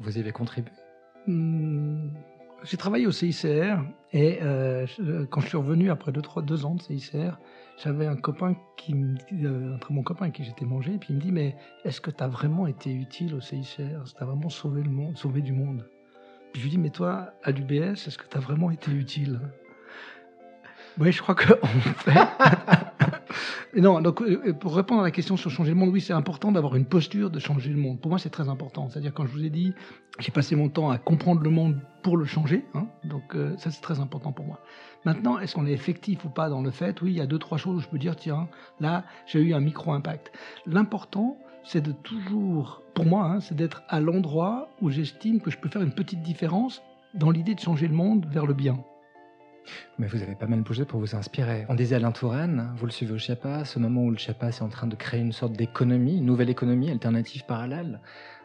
Vous 0.00 0.16
y 0.16 0.20
avez 0.20 0.32
contribué? 0.32 0.72
Mmh, 1.26 2.08
J'ai 2.64 2.76
travaillé 2.76 3.06
au 3.06 3.12
CICR 3.12 3.78
et 4.12 4.38
euh, 4.42 4.86
quand 5.30 5.40
je 5.40 5.48
suis 5.48 5.56
revenu 5.56 5.90
après 5.90 6.12
deux, 6.12 6.22
trois, 6.22 6.42
deux 6.42 6.64
ans 6.64 6.74
de 6.74 6.82
CICR, 6.82 7.38
j'avais 7.82 8.06
un 8.06 8.16
copain 8.16 8.56
qui 8.76 8.94
me 8.94 9.16
dit, 9.16 9.46
euh, 9.46 9.74
un 9.74 9.78
très 9.78 9.94
bon 9.94 10.02
copain 10.02 10.30
qui 10.30 10.44
j'étais 10.44 10.64
mangé, 10.64 10.94
et 10.94 10.98
puis 10.98 11.08
il 11.10 11.16
me 11.16 11.20
dit 11.20 11.32
Mais 11.32 11.56
est-ce 11.84 12.00
que 12.00 12.10
tu 12.10 12.22
as 12.22 12.28
vraiment 12.28 12.66
été 12.66 12.92
utile 12.92 13.34
au 13.34 13.40
CICR 13.40 13.80
Est-ce 13.80 14.12
que 14.12 14.18
tu 14.18 14.22
as 14.22 14.26
vraiment 14.26 14.48
sauvé 14.48 14.82
le 14.82 14.90
monde, 14.90 15.16
sauvé 15.16 15.40
du 15.42 15.52
monde? 15.52 15.88
Puis 16.52 16.60
je 16.60 16.66
lui 16.66 16.70
dis 16.70 16.78
Mais 16.78 16.90
toi, 16.90 17.32
à 17.42 17.50
l'UBS, 17.50 18.06
est-ce 18.06 18.18
que 18.18 18.26
tu 18.26 18.36
as 18.36 18.40
vraiment 18.40 18.70
été 18.70 18.90
utile? 18.92 19.40
Oui, 20.98 21.10
je 21.10 21.20
crois 21.20 21.34
qu'on 21.34 21.66
fait. 21.66 22.12
Non, 23.76 24.00
donc 24.00 24.22
pour 24.60 24.76
répondre 24.76 25.00
à 25.00 25.04
la 25.04 25.10
question 25.10 25.36
sur 25.36 25.50
changer 25.50 25.70
le 25.70 25.76
monde, 25.76 25.90
oui, 25.90 26.00
c'est 26.00 26.12
important 26.12 26.52
d'avoir 26.52 26.76
une 26.76 26.84
posture 26.84 27.30
de 27.30 27.38
changer 27.38 27.70
le 27.70 27.76
monde. 27.76 28.00
Pour 28.00 28.10
moi, 28.10 28.18
c'est 28.18 28.30
très 28.30 28.48
important. 28.48 28.88
C'est-à-dire 28.88 29.12
quand 29.12 29.26
je 29.26 29.32
vous 29.32 29.44
ai 29.44 29.50
dit, 29.50 29.72
j'ai 30.18 30.30
passé 30.30 30.54
mon 30.54 30.68
temps 30.68 30.90
à 30.90 30.98
comprendre 30.98 31.42
le 31.42 31.50
monde 31.50 31.80
pour 32.02 32.16
le 32.16 32.24
changer. 32.24 32.64
Hein, 32.74 32.86
donc 33.04 33.34
euh, 33.34 33.56
ça, 33.56 33.70
c'est 33.70 33.80
très 33.80 34.00
important 34.00 34.32
pour 34.32 34.46
moi. 34.46 34.60
Maintenant, 35.04 35.38
est-ce 35.38 35.54
qu'on 35.54 35.66
est 35.66 35.72
effectif 35.72 36.24
ou 36.24 36.28
pas 36.28 36.48
dans 36.48 36.62
le 36.62 36.70
fait? 36.70 37.00
Oui, 37.02 37.12
il 37.12 37.16
y 37.16 37.20
a 37.20 37.26
deux 37.26 37.38
trois 37.38 37.58
choses 37.58 37.78
où 37.78 37.80
je 37.80 37.88
peux 37.88 37.98
dire 37.98 38.16
tiens, 38.16 38.48
là, 38.80 39.04
j'ai 39.26 39.40
eu 39.40 39.54
un 39.54 39.60
micro 39.60 39.92
impact. 39.92 40.32
L'important, 40.66 41.36
c'est 41.64 41.80
de 41.80 41.92
toujours, 41.92 42.82
pour 42.94 43.06
moi, 43.06 43.24
hein, 43.24 43.40
c'est 43.40 43.54
d'être 43.54 43.82
à 43.88 44.00
l'endroit 44.00 44.68
où 44.80 44.90
j'estime 44.90 45.40
que 45.40 45.50
je 45.50 45.58
peux 45.58 45.68
faire 45.68 45.82
une 45.82 45.94
petite 45.94 46.22
différence 46.22 46.82
dans 47.14 47.30
l'idée 47.30 47.54
de 47.54 47.60
changer 47.60 47.88
le 47.88 47.94
monde 47.94 48.26
vers 48.30 48.46
le 48.46 48.54
bien. 48.54 48.78
Mais 49.98 50.06
vous 50.06 50.22
avez 50.22 50.34
pas 50.34 50.46
mal 50.46 50.62
bougé 50.62 50.84
pour 50.84 51.00
vous 51.00 51.14
inspirer. 51.14 51.66
On 51.68 51.74
disait 51.74 51.96
Alain 51.96 52.12
Touraine, 52.12 52.70
vous 52.76 52.86
le 52.86 52.92
suivez 52.92 53.12
au 53.12 53.18
Chiapas, 53.18 53.64
ce 53.64 53.78
moment 53.78 54.02
où 54.02 54.10
le 54.10 54.16
Chiapas 54.16 54.48
est 54.48 54.62
en 54.62 54.68
train 54.68 54.86
de 54.86 54.96
créer 54.96 55.20
une 55.20 55.32
sorte 55.32 55.52
d'économie, 55.54 56.18
une 56.18 56.26
nouvelle 56.26 56.50
économie 56.50 56.90
alternative 56.90 57.44
parallèle. 57.46 58.00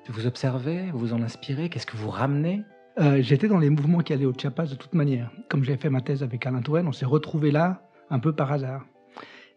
Vous 0.07 0.25
observez, 0.25 0.89
vous 0.91 0.99
vous 0.99 1.13
en 1.13 1.21
inspirez, 1.21 1.69
qu'est-ce 1.69 1.85
que 1.85 1.97
vous 1.97 2.09
ramenez? 2.09 2.63
Euh, 2.99 3.21
J'étais 3.21 3.47
dans 3.47 3.59
les 3.59 3.69
mouvements 3.69 3.99
qui 3.99 4.13
allaient 4.13 4.25
au 4.25 4.33
Chiapas 4.33 4.65
de 4.65 4.75
toute 4.75 4.93
manière. 4.93 5.31
Comme 5.49 5.63
j'ai 5.63 5.77
fait 5.77 5.89
ma 5.89 6.01
thèse 6.01 6.23
avec 6.23 6.45
Alain 6.45 6.61
Touraine, 6.61 6.87
on 6.87 6.91
s'est 6.91 7.05
retrouvés 7.05 7.51
là 7.51 7.83
un 8.09 8.19
peu 8.19 8.33
par 8.33 8.51
hasard. 8.51 8.85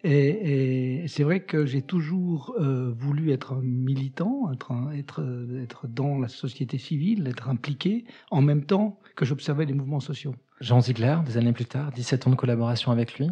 Et, 0.05 1.03
et 1.03 1.09
c'est 1.09 1.23
vrai 1.23 1.45
que 1.45 1.65
j'ai 1.65 1.83
toujours 1.83 2.55
euh, 2.59 2.93
voulu 2.93 3.31
être 3.31 3.57
militant, 3.57 4.51
être, 4.53 4.73
être, 4.95 5.23
être 5.63 5.87
dans 5.87 6.19
la 6.19 6.29
société 6.29 6.79
civile, 6.79 7.27
être 7.29 7.49
impliqué, 7.49 8.05
en 8.31 8.43
même 8.43 8.65
temps 8.65 8.99
que 9.15 9.25
j'observais 9.25 9.65
les 9.65 9.75
mouvements 9.75 10.01
sociaux. 10.01 10.35
Jean 10.61 10.81
Ziegler, 10.81 11.19
des 11.25 11.37
années 11.37 11.53
plus 11.53 11.67
tard, 11.67 11.93
17 11.93 12.27
ans 12.27 12.31
de 12.31 12.37
collaboration 12.37 12.91
avec 12.93 13.19
lui 13.19 13.29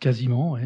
Quasiment, 0.00 0.52
oui. 0.52 0.62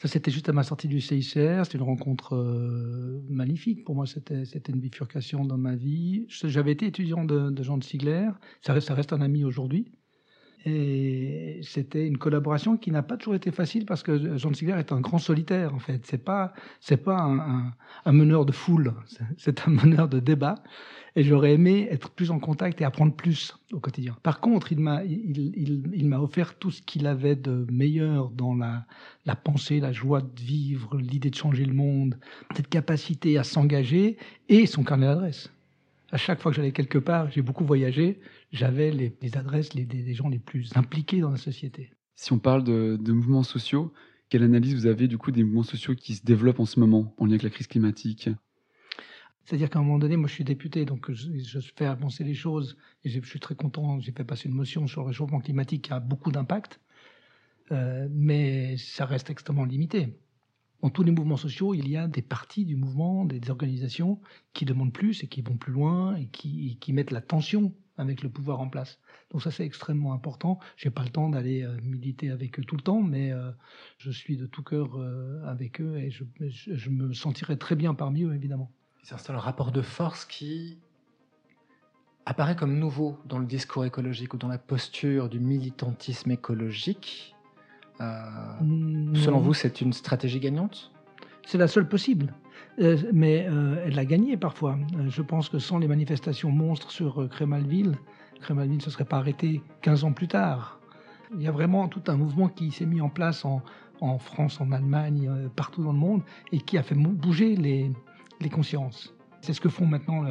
Ça, 0.00 0.08
c'était 0.08 0.30
juste 0.30 0.48
à 0.50 0.52
ma 0.52 0.62
sortie 0.62 0.88
du 0.88 1.00
CICR. 1.00 1.64
C'était 1.64 1.78
une 1.78 1.84
rencontre 1.84 2.36
euh, 2.36 3.24
magnifique. 3.30 3.84
Pour 3.84 3.94
moi, 3.94 4.04
c'était 4.06 4.44
une 4.70 4.78
bifurcation 4.78 5.44
dans 5.44 5.56
ma 5.56 5.74
vie. 5.74 6.26
J'avais 6.28 6.72
été 6.72 6.86
étudiant 6.86 7.24
de, 7.24 7.50
de 7.50 7.62
Jean 7.62 7.78
de 7.78 7.84
Ziegler. 7.84 8.28
Ça 8.60 8.78
ça 8.80 8.94
reste 8.94 9.14
un 9.14 9.22
ami 9.22 9.44
aujourd'hui. 9.44 9.90
Et 10.68 11.60
c'était 11.62 12.04
une 12.04 12.18
collaboration 12.18 12.76
qui 12.76 12.90
n'a 12.90 13.04
pas 13.04 13.16
toujours 13.16 13.36
été 13.36 13.52
facile 13.52 13.86
parce 13.86 14.02
que 14.02 14.36
Jean 14.36 14.50
de 14.50 14.56
Ziegler 14.56 14.74
est 14.80 14.90
un 14.90 15.00
grand 15.00 15.18
solitaire, 15.18 15.72
en 15.72 15.78
fait. 15.78 16.04
C'est 16.04 16.24
pas, 16.24 16.52
c'est 16.80 16.96
pas 16.96 17.22
un, 18.04 18.12
meneur 18.12 18.44
de 18.44 18.50
foule. 18.50 18.92
C'est 19.38 19.68
un 19.68 19.70
meneur 19.70 20.08
de 20.08 20.18
débat. 20.18 20.56
Et 21.14 21.22
j'aurais 21.22 21.52
aimé 21.52 21.86
être 21.92 22.10
plus 22.10 22.32
en 22.32 22.40
contact 22.40 22.80
et 22.80 22.84
apprendre 22.84 23.14
plus 23.14 23.56
au 23.72 23.78
quotidien. 23.78 24.16
Par 24.24 24.40
contre, 24.40 24.72
il 24.72 24.80
m'a, 24.80 25.04
il, 25.04 25.52
il, 25.56 25.88
il 25.94 26.08
m'a 26.08 26.18
offert 26.18 26.58
tout 26.58 26.72
ce 26.72 26.82
qu'il 26.82 27.06
avait 27.06 27.36
de 27.36 27.64
meilleur 27.70 28.30
dans 28.30 28.54
la, 28.54 28.86
la 29.24 29.36
pensée, 29.36 29.78
la 29.78 29.92
joie 29.92 30.20
de 30.20 30.40
vivre, 30.42 30.98
l'idée 30.98 31.30
de 31.30 31.36
changer 31.36 31.64
le 31.64 31.74
monde, 31.74 32.18
cette 32.56 32.68
capacité 32.68 33.38
à 33.38 33.44
s'engager 33.44 34.18
et 34.48 34.66
son 34.66 34.82
carnet 34.82 35.06
d'adresses. 35.06 35.48
À 36.12 36.16
chaque 36.18 36.40
fois 36.40 36.52
que 36.52 36.56
j'allais 36.56 36.72
quelque 36.72 36.98
part, 36.98 37.30
j'ai 37.30 37.42
beaucoup 37.42 37.64
voyagé, 37.64 38.20
j'avais 38.52 38.90
les, 38.90 39.36
adresses 39.36 39.70
des, 39.70 40.14
gens 40.14 40.28
les 40.28 40.38
plus 40.38 40.70
impliqués 40.76 41.20
dans 41.20 41.30
la 41.30 41.36
société. 41.36 41.90
Si 42.14 42.32
on 42.32 42.38
parle 42.38 42.62
de, 42.62 43.12
mouvements 43.12 43.42
sociaux, 43.42 43.92
quelle 44.28 44.44
analyse 44.44 44.74
vous 44.74 44.86
avez 44.86 45.08
du 45.08 45.18
coup 45.18 45.32
des 45.32 45.42
mouvements 45.42 45.62
sociaux 45.64 45.94
qui 45.94 46.14
se 46.14 46.24
développent 46.24 46.60
en 46.60 46.66
ce 46.66 46.78
moment 46.78 47.14
en 47.18 47.24
lien 47.24 47.32
avec 47.32 47.42
la 47.42 47.50
crise 47.50 47.66
climatique? 47.66 48.28
C'est-à-dire 49.44 49.70
qu'à 49.70 49.78
un 49.78 49.82
moment 49.82 49.98
donné, 49.98 50.16
moi 50.16 50.28
je 50.28 50.34
suis 50.34 50.44
député, 50.44 50.84
donc 50.84 51.10
je, 51.12 51.58
fais 51.76 51.86
avancer 51.86 52.24
les 52.24 52.34
choses 52.34 52.76
et 53.04 53.08
je, 53.08 53.20
suis 53.20 53.40
très 53.40 53.54
content. 53.54 54.00
J'ai 54.00 54.12
fait 54.12 54.24
passer 54.24 54.48
une 54.48 54.54
motion 54.54 54.86
sur 54.86 55.02
le 55.02 55.08
réchauffement 55.08 55.40
climatique 55.40 55.82
qui 55.82 55.92
a 55.92 56.00
beaucoup 56.00 56.32
d'impact, 56.32 56.80
euh, 57.72 58.08
mais 58.10 58.76
ça 58.76 59.06
reste 59.06 59.30
extrêmement 59.30 59.64
limité. 59.64 60.16
Dans 60.82 60.90
tous 60.90 61.02
les 61.02 61.10
mouvements 61.10 61.36
sociaux, 61.36 61.74
il 61.74 61.88
y 61.88 61.96
a 61.96 62.06
des 62.06 62.22
parties 62.22 62.64
du 62.64 62.76
mouvement, 62.76 63.24
des, 63.24 63.50
organisations 63.50 64.20
qui 64.52 64.64
demandent 64.64 64.92
plus 64.92 65.24
et 65.24 65.26
qui 65.26 65.40
vont 65.42 65.56
plus 65.56 65.72
loin 65.72 66.16
et 66.16 66.26
qui, 66.26 66.92
mettent 66.92 67.10
la 67.10 67.20
tension 67.20 67.74
avec 67.98 68.22
le 68.22 68.28
pouvoir 68.28 68.60
en 68.60 68.68
place. 68.68 69.00
Donc 69.30 69.42
ça 69.42 69.50
c'est 69.50 69.64
extrêmement 69.64 70.12
important. 70.12 70.58
J'ai 70.76 70.90
pas 70.90 71.02
le 71.02 71.08
temps 71.08 71.30
d'aller 71.30 71.62
euh, 71.62 71.78
militer 71.82 72.30
avec 72.30 72.58
eux 72.60 72.64
tout 72.64 72.76
le 72.76 72.82
temps, 72.82 73.00
mais 73.00 73.32
euh, 73.32 73.50
je 73.96 74.10
suis 74.10 74.36
de 74.36 74.46
tout 74.46 74.62
cœur 74.62 75.00
avec 75.46 75.80
eux 75.80 75.96
et 75.96 76.10
je, 76.10 76.90
me 76.90 77.12
sentirai 77.14 77.56
très 77.56 77.74
bien 77.74 77.94
parmi 77.94 78.24
eux 78.24 78.34
évidemment. 78.34 78.70
C'est 79.02 79.30
un 79.30 79.38
rapport 79.38 79.72
de 79.72 79.82
force 79.82 80.24
qui 80.24 80.78
apparaît 82.26 82.56
comme 82.56 82.76
nouveau 82.78 83.18
dans 83.24 83.38
le 83.38 83.46
discours 83.46 83.84
écologique 83.84 84.34
ou 84.34 84.36
dans 84.36 84.48
la 84.48 84.58
posture 84.58 85.28
du 85.28 85.38
militantisme 85.38 86.32
écologique. 86.32 87.35
Euh, 88.00 89.14
selon 89.14 89.38
vous, 89.38 89.54
c'est 89.54 89.80
une 89.80 89.92
stratégie 89.92 90.40
gagnante? 90.40 90.92
C'est 91.46 91.58
la 91.58 91.68
seule 91.68 91.88
possible. 91.88 92.34
Euh, 92.78 92.98
mais 93.12 93.46
euh, 93.48 93.82
elle 93.86 93.94
l'a 93.94 94.04
gagnée 94.04 94.36
parfois. 94.36 94.76
je 95.08 95.22
pense 95.22 95.48
que 95.48 95.58
sans 95.58 95.78
les 95.78 95.88
manifestations 95.88 96.50
monstres 96.50 96.90
sur 96.90 97.28
Crémalville, 97.30 97.96
Crémalville 98.40 98.76
ne 98.76 98.82
se 98.82 98.90
serait 98.90 99.04
pas 99.04 99.16
arrêté 99.16 99.62
15 99.82 100.04
ans 100.04 100.12
plus 100.12 100.28
tard. 100.28 100.78
Il 101.34 101.42
y 101.42 101.48
a 101.48 101.52
vraiment 101.52 101.88
tout 101.88 102.02
un 102.08 102.16
mouvement 102.16 102.48
qui 102.48 102.70
s'est 102.70 102.86
mis 102.86 103.00
en 103.00 103.08
place 103.08 103.44
en, 103.44 103.62
en 104.00 104.18
France, 104.18 104.60
en 104.60 104.72
Allemagne, 104.72 105.30
partout 105.56 105.82
dans 105.82 105.92
le 105.92 105.98
monde, 105.98 106.22
et 106.52 106.60
qui 106.60 106.78
a 106.78 106.82
fait 106.82 106.94
bouger 106.94 107.56
les, 107.56 107.90
les 108.40 108.50
consciences. 108.50 109.14
C'est 109.40 109.52
ce 109.52 109.60
que 109.60 109.68
font 109.68 109.86
maintenant 109.86 110.24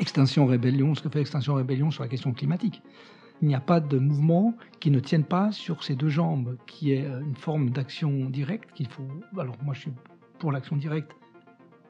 Extinction 0.00 0.46
Rébellion, 0.46 0.94
ce 0.94 1.02
que 1.02 1.08
fait 1.08 1.20
Extinction 1.20 1.54
Rébellion 1.54 1.90
sur 1.90 2.02
la 2.02 2.08
question 2.08 2.32
climatique. 2.32 2.82
Il 3.42 3.48
n'y 3.48 3.54
a 3.54 3.60
pas 3.60 3.80
de 3.80 3.98
mouvement 3.98 4.54
qui 4.80 4.90
ne 4.90 5.00
tienne 5.00 5.24
pas 5.24 5.52
sur 5.52 5.84
ces 5.84 5.94
deux 5.94 6.08
jambes, 6.08 6.56
qui 6.66 6.92
est 6.92 7.06
une 7.06 7.36
forme 7.36 7.70
d'action 7.70 8.30
directe 8.30 8.72
qu'il 8.72 8.88
faut. 8.88 9.06
Alors 9.38 9.56
moi, 9.62 9.74
je 9.74 9.80
suis 9.80 9.92
pour 10.38 10.52
l'action 10.52 10.76
directe, 10.76 11.12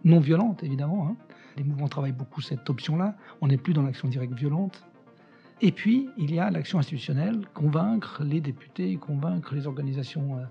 non 0.04 0.20
violente 0.20 0.62
évidemment. 0.62 1.08
Hein. 1.08 1.16
Les 1.56 1.64
mouvements 1.64 1.88
travaillent 1.88 2.12
beaucoup 2.12 2.40
cette 2.40 2.68
option-là. 2.68 3.16
On 3.40 3.48
n'est 3.48 3.56
plus 3.56 3.72
dans 3.72 3.82
l'action 3.82 4.08
directe 4.08 4.34
violente. 4.34 4.84
Et 5.62 5.72
puis, 5.72 6.10
il 6.18 6.34
y 6.34 6.38
a 6.38 6.50
l'action 6.50 6.78
institutionnelle, 6.78 7.40
convaincre 7.54 8.22
les 8.22 8.42
députés, 8.42 8.96
convaincre 8.96 9.54
les 9.54 9.66
organisations 9.66 10.36
euh, 10.36 10.44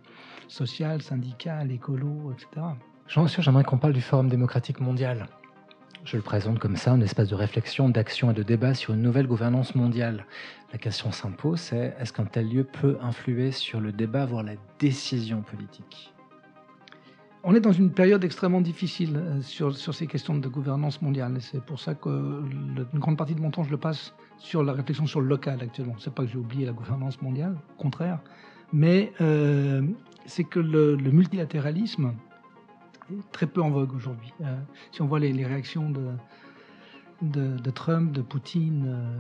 sociales, 0.48 1.04
syndicales, 1.04 1.72
écolos, 1.72 2.34
etc. 2.34 2.66
Jean 3.08 3.28
sûr, 3.28 3.44
j'aimerais 3.44 3.64
qu'on 3.64 3.78
parle 3.78 3.94
du 3.94 4.02
Forum 4.02 4.30
démocratique 4.30 4.80
mondial. 4.80 5.28
Je 6.06 6.18
le 6.18 6.22
présente 6.22 6.60
comme 6.60 6.76
ça, 6.76 6.92
un 6.92 7.02
espace 7.02 7.30
de 7.30 7.36
réflexion, 7.36 7.90
d'action 7.90 8.30
et 8.30 8.36
de 8.36 8.44
débat 8.44 8.76
sur 8.76 8.94
une 8.94 9.02
nouvelle 9.02 9.26
gouvernance 9.26 9.74
mondiale. 9.74 10.28
La 10.72 10.78
question 10.78 11.12
s'impose, 11.12 11.60
c'est 11.60 11.96
est-ce 12.00 12.14
qu'un 12.14 12.26
tel 12.26 12.48
lieu 12.48 12.64
peut 12.64 13.00
influer 13.02 13.52
sur 13.52 13.80
le 13.80 13.92
débat, 13.92 14.24
voire 14.28 14.44
la 14.44 14.54
décision 14.78 15.42
politique? 15.42 16.14
On 17.44 17.56
est 17.56 17.60
dans 17.60 17.72
une 17.72 17.92
période 17.92 18.24
extrêmement 18.24 18.62
difficile 18.62 19.16
euh, 19.16 19.42
sur, 19.42 19.76
sur 19.76 19.96
ces 19.96 20.06
questions 20.06 20.36
de 20.36 20.48
gouvernance 20.48 21.02
mondiale. 21.02 21.38
C'est 21.40 21.64
pour 21.64 21.80
ça 21.80 21.96
que 21.96 22.10
une 22.10 23.00
grande 23.00 23.18
partie 23.18 23.34
de 23.34 23.42
mon 23.42 23.50
temps, 23.50 23.64
je 23.64 23.72
le 23.72 23.78
passe 23.78 24.14
sur 24.38 24.64
la 24.64 24.74
réflexion 24.74 25.08
sur 25.08 25.22
le 25.22 25.28
local 25.28 25.58
actuellement. 25.62 25.96
C'est 25.98 26.14
pas 26.14 26.24
que 26.24 26.30
j'ai 26.30 26.38
oublié 26.38 26.68
la 26.68 26.74
gouvernance 26.74 27.20
mondiale, 27.24 27.56
au 27.78 27.82
contraire. 27.82 28.20
Mais 28.72 29.12
euh, 29.22 29.82
c'est 30.28 30.44
que 30.44 30.60
le, 30.60 30.96
le 30.96 31.12
multilatéralisme 31.12 32.14
très 33.32 33.48
peu 33.48 33.62
en 33.62 33.70
vogue 33.70 33.94
aujourd'hui. 33.94 34.34
Euh, 34.42 34.58
si 34.92 35.02
on 35.02 35.08
voit 35.08 35.20
les, 35.20 35.46
réactions 35.46 35.90
de, 37.22 37.72
Trump, 37.72 38.12
de 38.12 38.22
Poutine, 38.22 38.86
euh, 38.88 39.18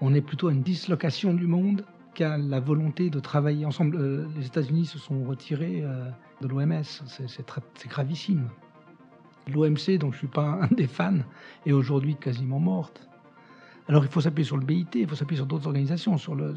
on 0.00 0.14
est 0.14 0.20
plutôt 0.20 0.48
à 0.48 0.52
une 0.52 0.62
dislocation 0.62 1.34
du 1.34 1.46
monde 1.46 1.84
qu'à 2.14 2.38
la 2.38 2.60
volonté 2.60 3.10
de 3.10 3.20
travailler 3.20 3.66
ensemble. 3.66 3.96
Euh, 3.96 4.26
les 4.36 4.46
États-Unis 4.46 4.86
se 4.86 4.98
sont 4.98 5.24
retirés 5.24 5.84
de 6.40 6.48
l'OMS, 6.48 6.82
c'est 6.84 7.88
gravissime. 7.88 8.48
L'OMC, 9.52 9.98
dont 9.98 10.10
je 10.10 10.16
ne 10.16 10.18
suis 10.18 10.26
pas 10.26 10.58
un 10.62 10.74
des 10.74 10.86
fans, 10.88 11.20
est 11.64 11.72
aujourd'hui 11.72 12.16
quasiment 12.16 12.58
morte. 12.58 13.08
Alors 13.88 14.04
il 14.04 14.10
faut 14.10 14.20
s'appuyer 14.20 14.44
sur 14.44 14.56
le 14.56 14.64
BIT, 14.64 14.88
il 14.96 15.08
faut 15.08 15.14
s'appuyer 15.14 15.36
sur 15.36 15.46
d'autres 15.46 15.68
organisations, 15.68 16.18
sur 16.18 16.34
le, 16.34 16.54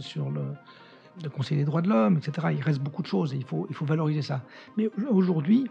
Conseil 1.36 1.58
des 1.58 1.66
droits 1.66 1.82
de 1.82 1.90
l'homme, 1.90 2.18
etc. 2.18 2.48
Il 2.52 2.62
reste 2.62 2.80
beaucoup 2.80 3.02
de 3.02 3.08
choses 3.08 3.34
et 3.34 3.38
il 3.38 3.44
faut 3.44 3.86
valoriser 3.86 4.22
ça. 4.22 4.42
Mais 4.78 4.90
aujourd'hui, 5.12 5.70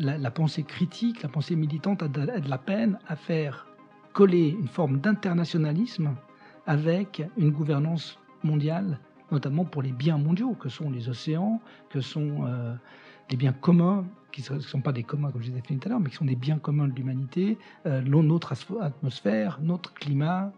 la, 0.00 0.30
pensée 0.30 0.62
critique, 0.62 1.22
la 1.22 1.28
pensée 1.28 1.56
militante 1.56 2.02
a 2.02 2.08
de, 2.08 2.48
la 2.48 2.58
peine 2.58 2.98
à 3.06 3.16
faire 3.16 3.66
coller 4.12 4.48
une 4.48 4.68
forme 4.68 5.00
d'internationalisme 5.00 6.14
avec 6.66 7.22
une 7.36 7.50
gouvernance 7.50 8.18
mondiale, 8.42 8.98
notamment 9.30 9.64
pour 9.64 9.82
les 9.82 9.92
biens 9.92 10.18
mondiaux, 10.18 10.54
que 10.54 10.68
sont 10.68 10.90
les 10.90 11.08
océans, 11.08 11.60
que 11.90 12.00
sont 12.00 12.46
euh, 12.46 12.74
les 13.30 13.36
biens 13.36 13.52
communs, 13.52 14.04
qui 14.32 14.44
ne 14.52 14.60
sont 14.60 14.80
pas 14.80 14.92
des 14.92 15.02
communs 15.02 15.30
comme 15.30 15.42
je 15.42 15.50
défini 15.50 15.78
tout 15.78 15.88
à 15.88 15.90
l'heure, 15.90 16.00
mais 16.00 16.10
qui 16.10 16.16
sont 16.16 16.24
des 16.24 16.36
biens 16.36 16.58
communs 16.58 16.88
de 16.88 16.94
l'humanité, 16.94 17.58
euh, 17.86 18.00
notre 18.02 18.54
atmosphère, 18.80 19.58
notre 19.62 19.92
climat. 19.94 20.52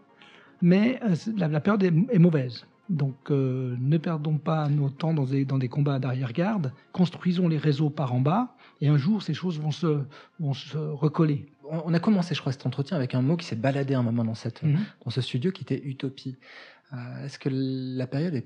Mais 0.61 0.99
euh, 1.03 1.15
la, 1.37 1.59
période 1.59 1.83
est, 1.83 2.19
mauvaise. 2.19 2.65
Donc 2.89 3.29
ne 3.29 3.97
perdons 3.97 4.37
pas 4.37 4.67
nos 4.69 4.89
temps 4.89 5.13
dans 5.13 5.25
des, 5.25 5.45
dans 5.45 5.57
des 5.57 5.69
combats 5.69 5.99
d'arrière-garde, 5.99 6.73
construisons 6.91 7.47
les 7.47 7.57
réseaux 7.57 7.89
par 7.89 8.13
en 8.13 8.19
bas, 8.19 8.55
et 8.81 8.89
un 8.89 8.97
jour, 8.97 9.23
ces 9.23 9.33
choses 9.33 9.59
vont 9.59 9.71
se, 9.71 10.03
vont 10.39 10.53
se 10.53 10.77
recoller. 10.77 11.45
On 11.63 11.93
a 11.93 11.99
commencé, 11.99 12.35
je 12.35 12.41
crois, 12.41 12.51
cet 12.51 12.65
entretien 12.65 12.97
avec 12.97 13.15
un 13.15 13.21
mot 13.21 13.37
qui 13.37 13.45
s'est 13.45 13.55
baladé 13.55 13.93
un 13.93 14.03
moment 14.03 14.25
dans, 14.25 14.35
cette, 14.35 14.61
mhm. 14.61 14.79
dans 15.05 15.11
ce 15.11 15.21
studio, 15.21 15.53
qui 15.53 15.63
était 15.63 15.81
utopie. 15.85 16.35
Euh, 16.91 17.25
est-ce 17.25 17.39
que 17.39 17.49
la 17.49 18.05
période 18.07 18.43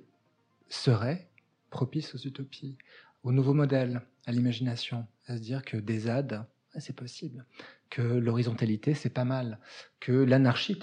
serait 0.70 1.28
propice 1.72 2.14
aux 2.14 2.20
utopies, 2.20 2.78
aux 3.24 3.32
nouveaux 3.32 3.56
modèles, 3.56 4.02
à 4.28 4.32
l'imagination, 4.32 5.08
à 5.26 5.38
se 5.38 5.42
dire 5.42 5.64
que 5.66 5.78
des 5.78 6.02
ZAD, 6.02 6.46
c'est 6.78 6.96
possible, 6.96 7.46
que 7.90 8.02
l'horizontalité, 8.02 8.94
c'est 8.94 9.10
pas 9.10 9.26
mal, 9.26 9.58
que 10.00 10.12
l'anarchie 10.12 10.78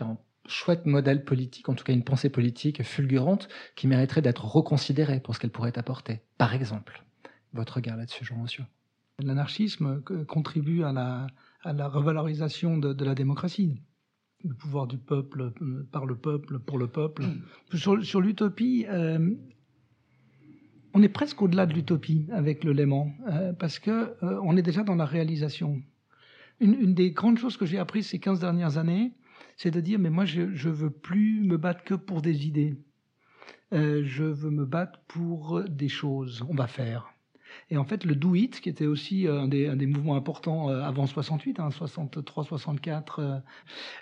chouette 0.46 0.87
modèle 0.87 1.24
politique, 1.24 1.68
en 1.68 1.74
tout 1.74 1.85
cas 1.85 1.92
une 1.92 2.04
pensée 2.04 2.28
politique 2.28 2.83
fulgurante, 2.83 3.48
qui 3.76 3.87
mériterait 3.87 4.22
d'être 4.22 4.44
reconsidérée 4.44 5.20
pour 5.20 5.35
ce 5.35 5.40
qu'elle 5.40 5.50
pourrait 5.50 5.78
apporter. 5.78 6.20
Par 6.38 6.54
exemple, 6.54 7.04
votre 7.52 7.74
regard 7.74 7.96
là-dessus, 7.96 8.24
Jean 8.24 8.40
Rossieux 8.40 8.64
L'anarchisme 9.22 10.02
contribue 10.26 10.83
à 10.83 10.92
la, 10.92 11.28
à 11.62 11.72
la 11.72 11.88
revalorisation 11.88 12.78
de, 12.78 13.04
la 13.04 13.14
démocratie. 13.14 13.80
Le 14.44 14.54
pouvoir 14.54 14.87
du 14.87 14.98
peuple, 14.98 15.52
euh, 15.62 15.88
par 15.90 16.04
le 16.04 16.16
peuple, 16.16 16.59
pour 16.59 16.78
le 16.78 16.87
peuple. 16.88 17.22
Mm. 17.22 18.02
Sur, 18.02 18.20
l'utopie, 18.20 18.85
euh, 18.88 19.35
on 20.92 21.02
est 21.02 21.09
presque 21.09 21.40
au-delà 21.40 21.64
de 21.66 21.72
l'utopie 21.72 22.26
avec 22.30 22.64
le 22.64 22.72
Léman, 22.72 23.12
euh, 23.28 23.52
parce 23.54 23.78
que 23.78 24.14
on 24.20 24.57
est 24.57 24.62
déjà 24.62 24.83
dans 24.83 24.96
la 24.96 25.07
réalisation. 25.07 25.80
Une, 26.61 26.94
des 26.94 27.11
grandes 27.11 27.38
choses 27.38 27.57
que 27.57 27.66
j'ai 27.66 27.78
apprises 27.78 28.09
ces 28.09 28.18
15 28.18 28.40
dernières 28.40 28.78
années, 28.78 29.12
c'est 29.56 29.70
de 29.70 29.80
dire, 29.80 29.98
mais 29.98 30.10
moi, 30.10 30.24
je 30.24 30.42
ne 30.42 30.72
veux 30.72 30.90
plus 30.90 31.40
me 31.42 31.56
battre 31.56 31.84
que 31.84 31.94
pour 31.94 32.22
des 32.22 32.46
idées. 32.46 32.76
je 33.72 34.24
veux 34.24 34.50
me 34.50 34.64
battre 34.64 35.00
pour 35.08 35.62
des 35.68 35.88
choses. 35.88 36.44
On 36.48 36.54
va 36.54 36.66
faire. 36.66 37.14
Et 37.70 37.76
en 37.76 37.84
fait, 37.84 38.04
le 38.04 38.14
Do 38.14 38.34
It, 38.34 38.60
qui 38.60 38.68
était 38.68 38.86
aussi 38.86 39.26
euh, 39.26 39.42
un 39.42 39.48
des, 39.48 39.68
un 39.68 39.76
des 39.76 39.86
mouvements 39.86 40.16
importants 40.16 40.70
euh, 40.70 40.82
avant 40.82 41.06
68, 41.06 41.60
hein, 41.60 41.70
63, 41.70 42.44
64, 42.44 43.42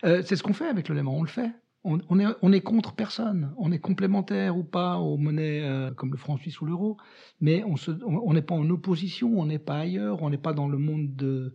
euh, 0.05 0.23
c'est 0.25 0.37
ce 0.37 0.43
qu'on 0.43 0.53
fait 0.53 0.69
avec 0.69 0.89
le 0.89 0.95
Léman, 0.95 1.17
on 1.17 1.23
le 1.23 1.29
fait 1.29 1.51
on, 1.85 2.21
est, 2.21 2.27
on 2.43 2.53
est 2.53 2.61
contre 2.61 2.95
personne. 2.95 3.53
On 3.57 3.73
est 3.73 3.79
complémentaire 3.79 4.57
ou 4.57 4.63
pas 4.63 4.99
aux 4.99 5.17
monnaies 5.17 5.63
euh, 5.63 5.91
comme 5.91 6.13
le 6.13 6.17
franc 6.17 6.37
suisse 6.37 6.61
ou 6.61 6.67
l'euro, 6.67 6.97
mais 7.41 7.65
on 7.65 8.33
n'est 8.33 8.43
pas 8.43 8.55
en 8.55 8.69
opposition, 8.71 9.41
on 9.41 9.47
n'est 9.47 9.59
pas 9.59 9.79
ailleurs, 9.79 10.23
on 10.23 10.31
n'est 10.31 10.39
pas 10.39 10.53
dans 10.53 10.69
le 10.69 10.79
monde 10.79 11.17
de, 11.17 11.55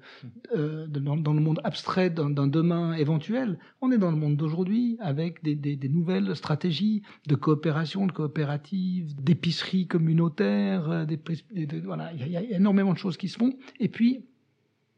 euh, 0.54 0.86
dans, 0.88 1.34
le 1.34 1.40
monde 1.40 1.62
abstrait 1.64 2.10
d'un 2.10 2.48
demain 2.48 2.94
éventuel. 2.94 3.58
On 3.80 3.92
est 3.92 3.98
dans 3.98 4.12
le 4.12 4.18
monde 4.18 4.36
d'aujourd'hui 4.36 4.98
avec 5.00 5.42
des, 5.44 5.90
nouvelles 5.90 6.36
stratégies 6.36 7.04
de 7.28 7.36
coopération, 7.36 8.06
de 8.06 8.12
coopérative, 8.12 9.16
d'épicerie 9.16 9.88
communautaire. 9.88 10.90
Euh, 10.90 11.06
voilà, 11.86 12.12
il 12.14 12.28
y, 12.28 12.36
a 12.36 12.42
énormément 12.44 12.92
de 12.92 12.98
choses 12.98 13.16
qui 13.16 13.30
se 13.30 13.38
font. 13.38 13.54
Et 13.80 13.88
puis 13.88 14.26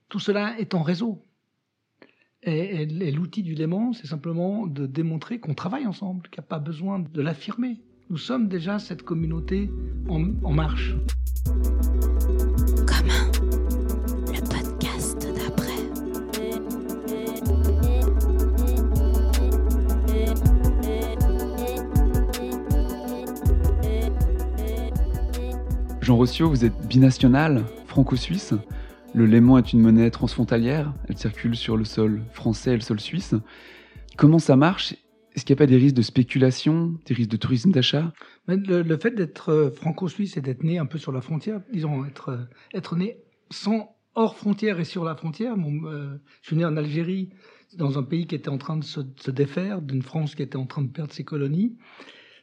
tout 0.09 0.19
cela 0.19 0.59
est 0.59 0.73
en 0.73 0.81
réseau. 0.81 1.23
Et, 2.43 2.86
l'outil 2.86 3.43
du 3.43 3.54
démon, 3.54 3.91
c'est 3.91 4.08
simplement 4.08 4.65
de 4.65 4.86
démontrer 4.86 5.39
qu'on 5.39 5.54
travaille 5.54 5.86
ensemble, 5.86 6.23
qu'il 6.30 6.39
n'y 6.39 6.45
a 6.45 6.47
pas 6.47 6.60
besoin 6.60 6.99
de 6.99 7.21
l'affirmer. 7.21 7.82
Nous 8.10 8.17
sommes 8.17 8.47
déjà 8.47 8.80
cette 8.80 9.04
communauté 9.04 9.69
en, 10.08 10.54
marche. 10.54 10.95
Commun, 12.88 13.30
le 14.28 14.39
podcast 14.39 15.28
d'après. 15.36 15.73
Jean 26.02 26.15
Rossio, 26.15 26.49
vous 26.49 26.63
êtes 26.63 26.88
binational, 26.88 27.65
franco-suisse. 27.86 28.54
Le 29.15 29.26
Léman 29.26 29.58
est 29.58 29.74
une 29.74 29.82
monnaie 29.82 30.12
transfrontalière, 30.12 30.93
elle 31.08 31.17
circule 31.17 31.56
sur 31.56 31.78
le 31.78 31.84
sol 31.84 32.22
français 32.32 32.72
et 32.72 32.76
le 32.76 32.82
sol 32.82 33.00
suisse. 33.00 33.34
Comment 34.17 34.39
ça 34.39 34.56
marche? 34.56 34.93
Est-ce 35.34 35.45
qu'il 35.45 35.56
n'y 35.56 35.58
a 35.58 35.63
pas 35.63 35.67
des 35.67 35.78
risques 35.78 35.95
de 35.95 36.02
spéculation, 36.02 36.95
des 37.06 37.13
risques 37.15 37.32
de 37.32 37.38
tourisme 37.38 37.72
d'achat? 37.72 38.13
Le, 38.48 38.82
le, 38.84 38.98
fait 38.98 39.12
d'être 39.12 39.50
euh, 39.50 39.72
franco-suisse 39.72 40.38
et 40.38 40.41
d'être 40.41 40.63
né 40.63 40.78
un 40.78 40.86
peu 40.86 40.98
sur 40.98 41.12
la 41.12 41.22
frontière, 41.22 41.62
disons, 41.72 42.06
être, 42.06 42.30
euh, 42.74 42.95
né 42.95 43.17
sans 43.50 43.95
hors 44.15 44.36
frontière 44.36 44.80
et 44.80 44.86
sur 44.86 45.04
la 45.04 45.15
frontière. 45.15 45.56
euh, 45.56 46.17
je 46.41 46.48
suis 46.48 46.56
né 46.56 46.65
en 46.65 46.78
Algérie, 46.78 47.30
dans 47.78 47.98
un 47.98 48.04
pays 48.04 48.28
qui 48.28 48.36
était 48.36 48.50
en 48.50 48.58
train 48.58 48.78
de 48.78 48.84
se, 48.84 49.02
se 49.17 49.32
défaire, 49.32 49.82
d'une 49.82 50.02
France 50.02 50.36
qui 50.36 50.43
était 50.43 50.58
en 50.58 50.65
train 50.65 50.84
de 50.84 50.91
perdre 50.91 51.13
ses 51.13 51.24
colonies, 51.24 51.78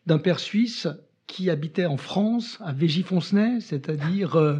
d'un 0.06 0.18
père 0.18 0.40
suisse 0.40 0.88
qui 1.26 1.50
habitait 1.50 1.86
en 1.86 1.96
France, 1.96 2.58
à 2.64 2.72
Végey-Foncenay, 2.72 3.60
c'est-à-dire 3.60 4.36
euh, 4.36 4.58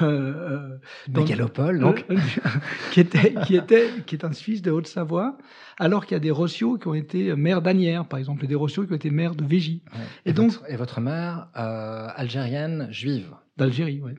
euh, 0.00 0.78
mégalopole, 1.08 1.80
donc, 1.80 2.06
qui 2.92 3.00
était 3.00 3.34
qui 3.44 3.56
était 3.56 3.90
qui 4.06 4.14
est 4.14 4.24
un 4.24 4.32
Suisse 4.32 4.62
de 4.62 4.70
Haute-Savoie, 4.70 5.36
alors 5.78 6.06
qu'il 6.06 6.14
y 6.14 6.16
a 6.16 6.20
des 6.20 6.30
Rossios 6.30 6.78
qui 6.78 6.88
ont 6.88 6.94
été 6.94 7.34
maires 7.36 7.60
d'Anières, 7.60 8.06
par 8.06 8.18
exemple, 8.18 8.44
et 8.44 8.48
des 8.48 8.54
Rossios 8.54 8.86
qui 8.86 8.92
ont 8.92 8.96
été 8.96 9.10
maires 9.10 9.34
de. 9.34 9.44
Ouais. 9.44 9.80
Et, 10.24 10.30
et, 10.30 10.32
donc 10.32 10.52
votre, 10.52 10.70
et 10.70 10.76
votre 10.76 11.00
mère 11.00 11.48
euh, 11.56 12.08
algérienne 12.14 12.88
juive 12.90 13.34
d'Algérie, 13.56 14.00
oui. 14.02 14.12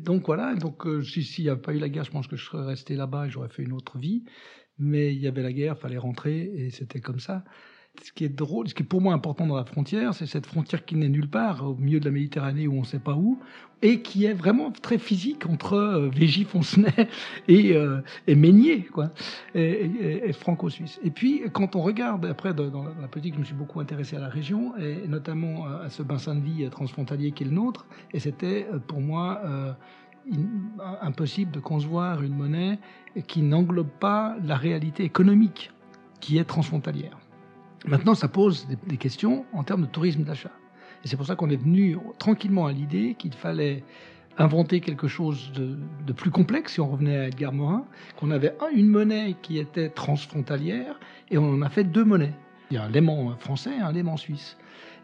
Donc 0.00 0.26
voilà, 0.26 0.54
donc 0.54 0.86
euh, 0.86 1.02
s'il 1.02 1.24
si 1.24 1.42
n'y 1.42 1.48
avait 1.48 1.60
pas 1.60 1.72
eu 1.72 1.78
la 1.78 1.88
guerre, 1.88 2.04
je 2.04 2.10
pense 2.10 2.26
que 2.26 2.36
je 2.36 2.44
serais 2.44 2.64
resté 2.64 2.96
là-bas 2.96 3.26
et 3.26 3.30
j'aurais 3.30 3.48
fait 3.48 3.62
une 3.62 3.72
autre 3.72 3.98
vie. 3.98 4.24
Mais 4.76 5.14
il 5.14 5.20
y 5.20 5.28
avait 5.28 5.42
la 5.42 5.52
guerre, 5.52 5.78
fallait 5.78 5.98
rentrer 5.98 6.50
et 6.52 6.70
c'était 6.70 7.00
comme 7.00 7.20
ça 7.20 7.44
ce 8.02 8.12
qui 8.12 8.24
est 8.24 8.28
drôle, 8.28 8.68
ce 8.68 8.74
qui 8.74 8.82
est 8.82 8.86
pour 8.86 9.00
moi 9.00 9.14
important 9.14 9.46
dans 9.46 9.56
la 9.56 9.64
frontière, 9.64 10.14
c'est 10.14 10.26
cette 10.26 10.46
frontière 10.46 10.84
qui 10.84 10.96
n'est 10.96 11.08
nulle 11.08 11.28
part, 11.28 11.64
au 11.64 11.74
milieu 11.74 12.00
de 12.00 12.04
la 12.04 12.10
Méditerranée 12.10 12.66
où 12.66 12.74
on 12.74 12.80
ne 12.80 12.86
sait 12.86 12.98
pas 12.98 13.14
où, 13.14 13.38
et 13.82 14.00
qui 14.02 14.24
est 14.24 14.32
vraiment 14.32 14.70
très 14.70 14.98
physique 14.98 15.46
entre 15.46 15.74
euh, 15.74 16.08
Végey-Foncenay 16.08 17.08
et, 17.48 17.76
euh, 17.76 18.00
Meignier, 18.26 18.84
quoi, 18.84 19.10
et, 19.54 20.32
franco-suisse. 20.32 20.98
Et 21.04 21.10
puis, 21.10 21.42
quand 21.52 21.76
on 21.76 21.82
regarde, 21.82 22.26
après, 22.26 22.52
dans 22.54 22.84
la 23.00 23.08
politique, 23.08 23.34
je 23.34 23.40
me 23.40 23.44
suis 23.44 23.54
beaucoup 23.54 23.80
intéressé 23.80 24.16
à 24.16 24.20
la 24.20 24.28
région, 24.28 24.76
et 24.76 25.06
notamment 25.06 25.66
à 25.66 25.88
ce 25.88 26.02
bassin 26.02 26.34
de 26.34 26.40
vie 26.40 26.68
transfrontalier 26.70 27.32
qui 27.32 27.44
est 27.44 27.46
le 27.46 27.52
nôtre, 27.52 27.86
et 28.12 28.20
c'était 28.20 28.66
pour 28.86 29.00
moi 29.00 29.40
euh, 29.44 29.72
impossible 31.02 31.50
de 31.50 31.60
concevoir 31.60 32.22
une 32.22 32.34
monnaie 32.34 32.78
qui 33.26 33.42
n'englobe 33.42 33.90
pas 34.00 34.36
la 34.42 34.56
réalité 34.56 35.04
économique 35.04 35.70
qui 36.20 36.38
est 36.38 36.44
transfrontalière. 36.44 37.18
Maintenant, 37.84 38.14
ça 38.14 38.28
pose 38.28 38.66
des, 38.86 38.96
questions 38.96 39.44
en 39.52 39.62
termes 39.62 39.82
de 39.82 39.86
tourisme 39.86 40.22
d'achat. 40.22 40.52
Et 41.04 41.08
c'est 41.08 41.16
pour 41.16 41.26
ça 41.26 41.36
qu'on 41.36 41.50
est 41.50 41.56
venu 41.56 41.98
tranquillement 42.18 42.66
à 42.66 42.72
l'idée 42.72 43.14
qu'il 43.18 43.34
fallait 43.34 43.84
inventer 44.38 44.80
quelque 44.80 45.06
chose 45.06 45.52
de, 45.52 46.12
plus 46.12 46.30
complexe, 46.30 46.74
si 46.74 46.80
on 46.80 46.90
revenait 46.90 47.18
à 47.18 47.26
Edgar 47.28 47.52
Morin, 47.52 47.84
qu'on 48.16 48.30
avait 48.30 48.54
un, 48.60 48.74
une 48.74 48.88
monnaie 48.88 49.36
qui 49.42 49.58
était 49.58 49.90
transfrontalière, 49.90 50.98
et 51.30 51.38
on 51.38 51.50
en 51.50 51.62
a 51.62 51.68
fait 51.68 51.84
deux 51.84 52.04
monnaies. 52.04 52.34
Il 52.70 52.74
y 52.74 52.78
a 52.78 52.84
un 52.84 52.88
léman 52.88 53.36
français 53.38 53.76
et 53.78 53.80
un 53.80 53.92
léman 53.92 54.16
suisse. 54.16 54.56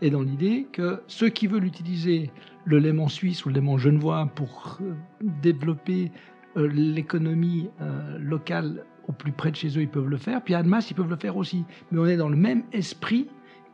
Et 0.02 0.10
dans 0.10 0.22
l'idée 0.22 0.66
que 0.72 1.02
ceux 1.06 1.28
qui 1.28 1.46
veulent 1.46 1.66
utiliser 1.66 2.30
le 2.64 2.78
léman 2.78 3.08
suisse 3.08 3.44
ou 3.44 3.50
le 3.50 3.56
léman 3.56 3.76
genevois 3.78 4.28
pour 4.34 4.78
euh, 4.80 4.94
développer 5.20 6.10
euh, 6.56 6.66
l'économie 6.68 7.68
euh, 7.80 8.18
locale 8.18 8.84
au 9.08 9.12
plus 9.12 9.32
près 9.32 9.50
de 9.50 9.56
chez 9.56 9.68
eux, 9.68 9.82
ils 9.82 9.88
peuvent 9.88 10.08
le 10.08 10.16
faire. 10.16 10.42
Puis 10.42 10.54
à 10.54 10.58
Annemasse, 10.58 10.90
ils 10.90 10.94
peuvent 10.94 11.10
le 11.10 11.16
faire 11.16 11.36
aussi. 11.36 11.64
Mais 11.90 11.98
on 11.98 12.06
est 12.06 12.16
dans 12.16 12.28
le 12.28 12.36
même 12.36 12.62
esprit 12.72 13.28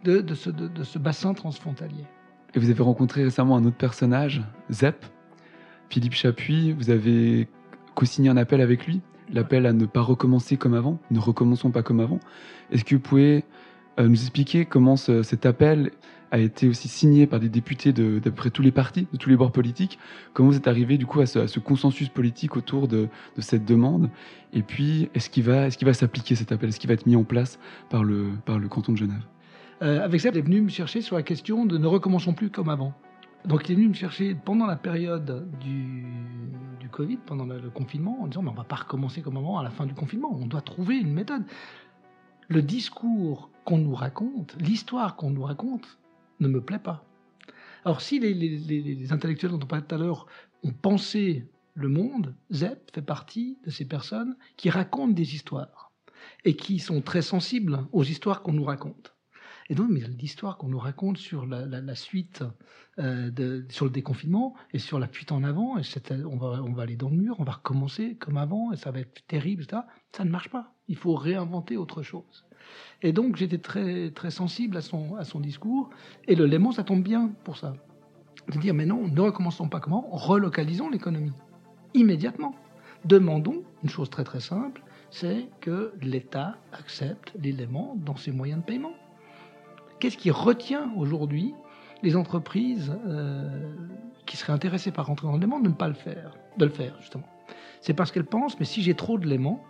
de, 0.04 0.20
de, 0.20 0.34
ce, 0.34 0.50
de, 0.50 0.82
ce, 0.82 0.98
bassin 0.98 1.34
transfrontalier. 1.34 2.04
Et 2.54 2.58
vous 2.58 2.70
avez 2.70 2.82
rencontré 2.82 3.24
récemment 3.24 3.56
un 3.56 3.64
autre 3.64 3.76
personnage, 3.76 4.42
Zep, 4.70 5.04
Philippe 5.90 6.14
Chapuis. 6.14 6.72
Vous 6.72 6.90
avez 6.90 7.48
co-signé 7.94 8.28
un 8.30 8.36
appel 8.36 8.60
avec 8.60 8.86
lui, 8.86 9.00
l'appel 9.30 9.66
à 9.66 9.72
ne 9.72 9.86
pas 9.86 10.02
recommencer 10.02 10.56
comme 10.56 10.74
avant, 10.74 10.98
ne 11.10 11.18
recommençons 11.18 11.70
pas 11.70 11.82
comme 11.82 12.00
avant. 12.00 12.20
Est-ce 12.70 12.84
que 12.84 12.94
vous 12.94 13.00
pouvez 13.00 13.44
euh, 13.98 14.08
nous 14.08 14.20
expliquer 14.20 14.64
comment 14.66 14.96
ce, 14.96 15.22
cet 15.22 15.46
appel 15.46 15.90
a 16.30 16.38
été 16.38 16.68
aussi 16.68 16.88
signé 16.88 17.26
par 17.26 17.40
des 17.40 17.48
députés 17.48 17.92
d'à 17.92 18.20
peu 18.20 18.30
près 18.30 18.50
tous 18.50 18.62
les 18.62 18.72
partis, 18.72 19.06
de 19.12 19.18
tous 19.18 19.30
les 19.30 19.36
bords 19.36 19.52
politiques. 19.52 19.98
Comment 20.32 20.50
vous 20.50 20.56
êtes 20.56 20.68
arrivé 20.68 20.98
du 20.98 21.06
coup 21.06 21.20
à 21.20 21.26
ce, 21.26 21.58
consensus 21.58 22.08
politique 22.08 22.56
autour 22.56 22.88
de, 22.88 23.08
cette 23.38 23.64
demande? 23.64 24.10
Et 24.52 24.62
puis, 24.62 25.08
est-ce 25.14 25.30
qu'il 25.30 25.44
va, 25.44 25.66
est-ce 25.66 25.84
va 25.84 25.94
s'appliquer 25.94 26.34
cet 26.34 26.52
appel? 26.52 26.68
Est-ce 26.68 26.80
qu'il 26.80 26.88
va 26.88 26.94
être 26.94 27.06
mis 27.06 27.16
en 27.16 27.24
place 27.24 27.58
par 27.90 28.04
le, 28.04 28.30
par 28.44 28.58
le 28.58 28.68
canton 28.68 28.92
de 28.92 28.98
Genève? 28.98 29.22
Euh, 29.82 30.02
Avec 30.02 30.20
ça, 30.20 30.30
il 30.30 30.38
est 30.38 30.42
venu 30.42 30.60
me 30.60 30.68
chercher 30.68 31.00
sur 31.00 31.16
la 31.16 31.22
question 31.22 31.66
de 31.66 31.78
ne 31.78 31.86
recommençons 31.86 32.32
plus 32.32 32.50
comme 32.50 32.68
avant. 32.68 32.94
Donc 33.46 33.68
il 33.68 33.72
est 33.72 33.74
venu 33.76 33.88
me 33.88 33.94
chercher 33.94 34.34
pendant 34.34 34.66
la 34.66 34.74
période 34.74 35.48
du, 35.60 36.04
du 36.80 36.88
Covid, 36.88 37.18
pendant 37.18 37.44
le, 37.44 37.70
confinement, 37.70 38.22
en 38.22 38.26
disant 38.26 38.42
mais 38.42 38.50
on 38.50 38.54
va 38.54 38.64
pas 38.64 38.76
recommencer 38.76 39.22
comme 39.22 39.36
avant 39.36 39.58
à 39.58 39.62
la 39.62 39.70
fin 39.70 39.86
du 39.86 39.94
confinement. 39.94 40.36
On 40.40 40.46
doit 40.46 40.62
trouver 40.62 40.96
une 40.96 41.12
méthode. 41.12 41.44
Le 42.48 42.62
discours 42.62 43.50
qu'on 43.64 43.78
nous 43.78 43.94
raconte, 43.94 44.56
l'histoire 44.60 45.16
qu'on 45.16 45.30
nous 45.30 45.42
raconte, 45.42 45.98
ne 46.40 46.49
me 46.49 46.61
plaît 46.61 46.79
pas. 46.79 47.05
Alors 47.85 48.01
si 48.01 48.18
les, 48.18 49.12
intellectuels 49.12 49.53
dont 49.53 49.61
on 49.62 49.66
parlait 49.66 49.85
tout 49.87 49.94
à 49.94 49.99
l'heure 49.99 50.27
ont 50.64 50.72
pensé 50.72 51.46
le 51.75 51.88
monde, 51.88 52.35
Zepp 52.53 52.90
fait 52.92 53.03
partie 53.03 53.59
de 53.64 53.70
ces 53.70 53.85
personnes 53.85 54.37
qui 54.57 54.70
racontent 54.70 55.12
des 55.12 55.35
histoires 55.35 55.92
et 56.44 56.57
qui 56.57 56.79
sont 56.79 57.01
très 57.01 57.22
sensibles 57.22 57.87
aux 57.92 58.03
histoires 58.03 58.42
qu'on 58.42 58.55
nous 58.55 58.64
raconte. 58.64 59.14
Et 59.68 59.75
donc, 59.75 59.90
mais 59.90 60.01
l'histoire 60.01 60.59
qu'on 60.59 60.68
nous 60.68 60.79
raconte 60.79 61.18
sur 61.18 61.44
la, 61.44 61.94
suite, 61.94 62.44
euh, 62.99 63.62
sur 63.68 63.85
le 63.85 63.90
déconfinement 63.90 64.55
et 64.72 64.79
sur 64.79 64.99
la 64.99 65.09
fuite 65.09 65.33
en 65.33 65.42
avant, 65.42 65.77
on 65.77 66.37
va, 66.37 66.83
aller 66.83 66.96
dans 66.96 67.11
le 67.11 67.16
mur, 67.16 67.37
on 67.40 67.44
va 67.44 67.53
recommencer 67.53 68.14
comme 68.16 68.37
avant, 68.37 68.72
et 68.72 68.77
ça 68.77 68.92
va 68.92 69.01
être 69.01 69.27
terrible. 69.27 69.66
Ça 69.68 70.25
ne 70.25 70.31
marche 70.31 70.51
pas. 70.51 70.75
Il 70.88 70.96
faut 70.96 71.14
réinventer 71.14 71.77
autre 71.77 72.03
chose. 72.03 72.45
Et 73.02 73.12
donc 73.12 73.37
j'étais 73.37 73.59
très, 73.59 74.11
très 74.11 74.31
sensible 74.31 74.76
à 74.76 74.81
son, 74.81 75.16
à 75.16 75.24
son 75.24 75.40
discours. 75.40 75.90
Et 76.26 76.35
le 76.35 76.46
Léman, 76.46 76.72
ça 76.72 76.85
tombe 76.85 77.02
bien 77.02 77.31
pour 77.44 77.57
ça. 77.57 77.74
De 78.52 78.59
dire, 78.59 78.74
mais 78.74 78.87
non, 78.87 79.09
ne 79.09 79.20
recommençons 79.20 79.68
pas 79.68 79.81
comment? 79.81 80.09
Relocalisons 80.12 80.88
l'économie. 80.88 81.33
Immédiatement. 81.94 82.55
Demandons 83.05 83.62
une 83.83 83.88
chose 83.90 84.11
très 84.11 84.24
très 84.24 84.40
simple, 84.40 84.83
c'est 85.11 85.48
que 85.61 85.92
l'État 86.00 86.57
accepte 86.72 87.33
l'élément 87.40 87.94
dans 87.96 88.16
ses 88.16 88.33
moyens 88.33 88.61
de 88.61 88.64
paiement. 88.64 88.92
Qu'est-ce 90.00 90.16
qui 90.16 90.31
retient 90.31 90.92
aujourd'hui 90.96 91.55
les 92.02 92.16
entreprises 92.16 92.92
euh, 93.07 93.72
qui 94.26 94.37
seraient 94.37 94.52
intéressées 94.52 94.90
par 94.90 95.07
rentrer 95.07 95.26
dans 95.26 95.35
l'élément 95.35 95.61
de 95.61 95.68
ne 95.68 95.74
pas 95.74 95.88
le 95.88 95.94
faire, 95.94 96.37
de 96.59 96.64
le 96.64 96.70
faire 96.70 96.96
justement? 97.00 97.26
C'est 97.81 97.94
parce 97.94 98.11
qu'elles 98.11 98.26
pensent, 98.26 98.59
mais 98.59 98.66
si 98.66 98.83
j'ai 98.83 98.94
trop 98.94 99.18
de 99.18 99.24
l'élément, 99.24 99.62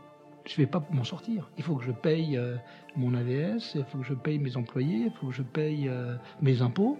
je 0.46 0.60
ne 0.60 0.66
vais 0.66 0.70
pas 0.70 0.86
m'en 0.90 1.04
sortir. 1.04 1.50
Il 1.58 1.64
faut 1.64 1.76
que 1.76 1.84
je 1.84 1.92
paye 1.92 2.36
euh, 2.36 2.56
mon 2.96 3.14
AVS, 3.14 3.74
il 3.74 3.84
faut 3.84 3.98
que 3.98 4.04
je 4.04 4.14
paye 4.14 4.38
mes 4.38 4.56
employés, 4.56 5.06
il 5.06 5.12
faut 5.12 5.28
que 5.28 5.34
je 5.34 5.42
paye 5.42 5.88
euh, 5.88 6.16
mes 6.40 6.62
impôts. 6.62 6.98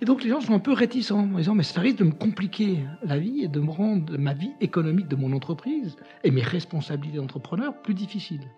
Et 0.00 0.04
donc 0.04 0.22
les 0.22 0.30
gens 0.30 0.40
sont 0.40 0.54
un 0.54 0.60
peu 0.60 0.72
réticents 0.72 1.20
en 1.20 1.38
disant 1.38 1.54
mais 1.54 1.64
ça 1.64 1.80
risque 1.80 1.98
de 1.98 2.04
me 2.04 2.12
compliquer 2.12 2.84
la 3.02 3.18
vie 3.18 3.42
et 3.42 3.48
de 3.48 3.58
me 3.58 3.70
rendre 3.70 4.16
ma 4.16 4.32
vie 4.32 4.52
économique 4.60 5.08
de 5.08 5.16
mon 5.16 5.32
entreprise 5.32 5.96
et 6.22 6.30
mes 6.30 6.42
responsabilités 6.42 7.18
d'entrepreneur 7.18 7.82
plus 7.82 7.94
difficiles. 7.94 8.48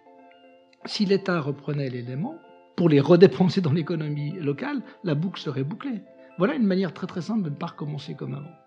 Si 0.85 1.07
l'État 1.07 1.41
reprenait 1.41 1.89
l'élément 1.89 2.35
pour 2.77 2.89
les 2.89 3.01
redépenser 3.01 3.61
dans 3.61 3.73
l'économie 3.73 4.33
locale, 4.33 4.83
la 5.05 5.15
boucle 5.15 5.41
serait 5.41 5.65
bouclée. 5.65 6.03
Voilà 6.39 6.55
une 6.55 6.67
manière 6.67 6.93
très 6.93 7.07
très 7.07 7.23
simple 7.23 7.43
de 7.43 7.51
ne 7.51 7.55
pas 7.55 7.67
recommencer 7.67 8.15
comme 8.15 8.35
avant. 8.35 8.60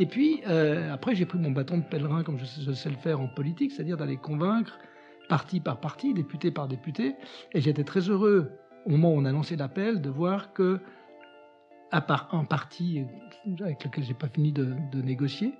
Et 0.00 0.06
puis, 0.06 0.40
euh, 0.48 0.90
après, 0.90 1.14
j'ai 1.14 1.26
pris 1.26 1.38
mon 1.38 1.50
bâton 1.50 1.76
de 1.76 1.82
pèlerin, 1.82 2.22
comme 2.22 2.38
je 2.38 2.46
sais, 2.46 2.88
le 2.88 2.96
faire 2.96 3.20
en 3.20 3.28
politique, 3.28 3.70
c'est-à-dire 3.70 3.98
d'aller 3.98 4.16
convaincre, 4.16 4.78
parti 5.28 5.60
par 5.60 5.78
parti, 5.78 6.14
député 6.14 6.50
par 6.50 6.68
député. 6.68 7.16
Et 7.52 7.60
j'étais 7.60 7.84
très 7.84 8.08
heureux, 8.08 8.50
au 8.86 8.92
moment 8.92 9.10
où 9.10 9.18
on 9.18 9.26
a 9.26 9.30
lancé 9.30 9.56
l'appel, 9.56 10.00
de 10.00 10.08
voir 10.08 10.54
que, 10.54 10.80
à 11.90 12.00
part 12.00 12.30
un 12.32 12.46
parti 12.46 13.04
avec 13.60 13.84
lequel 13.84 14.04
j'ai 14.04 14.14
pas 14.14 14.28
fini 14.28 14.52
de, 14.52 14.74
négocier, 15.02 15.52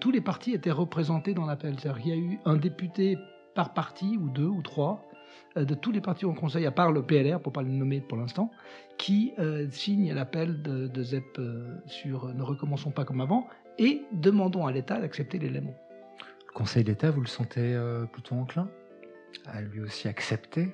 tous 0.00 0.10
les 0.10 0.20
partis 0.20 0.54
étaient 0.54 0.72
représentés 0.72 1.32
dans 1.32 1.46
l'appel. 1.46 1.78
C'est-à-dire 1.78 2.02
qu'il 2.02 2.10
y 2.10 2.14
a 2.14 2.20
eu 2.20 2.40
un 2.46 2.56
député 2.56 3.16
par 3.54 3.74
parti, 3.74 4.16
ou 4.16 4.28
deux, 4.28 4.48
ou 4.48 4.60
trois, 4.60 5.08
euh, 5.56 5.64
de 5.64 5.74
tous 5.74 5.92
les 5.92 6.00
partis 6.00 6.24
au 6.24 6.32
Conseil, 6.32 6.66
à 6.66 6.72
part 6.72 6.90
le 6.90 7.02
PLR, 7.02 7.38
pour 7.40 7.52
pas 7.52 7.62
le 7.62 7.68
nommer 7.68 8.00
pour 8.00 8.18
l'instant, 8.18 8.50
qui 8.98 9.34
euh, 9.38 9.68
signe 9.70 10.12
l'appel 10.12 10.62
de, 10.62 10.88
de 10.88 11.02
ZEP 11.04 11.40
sur 11.86 12.34
Ne 12.34 12.42
recommençons 12.42 12.90
pas 12.90 13.04
comme 13.04 13.20
avant, 13.20 13.46
et 13.78 14.02
demandons 14.12 14.66
à 14.66 14.72
l'État 14.72 15.00
d'accepter 15.00 15.38
l'élément. 15.38 15.74
Le 16.46 16.52
Conseil 16.52 16.84
d'État, 16.84 17.10
vous 17.10 17.20
le 17.20 17.26
sentez 17.26 17.74
euh, 17.74 18.04
plutôt 18.06 18.36
enclin 18.36 18.68
à 19.46 19.60
lui 19.60 19.80
aussi 19.80 20.08
accepter 20.08 20.72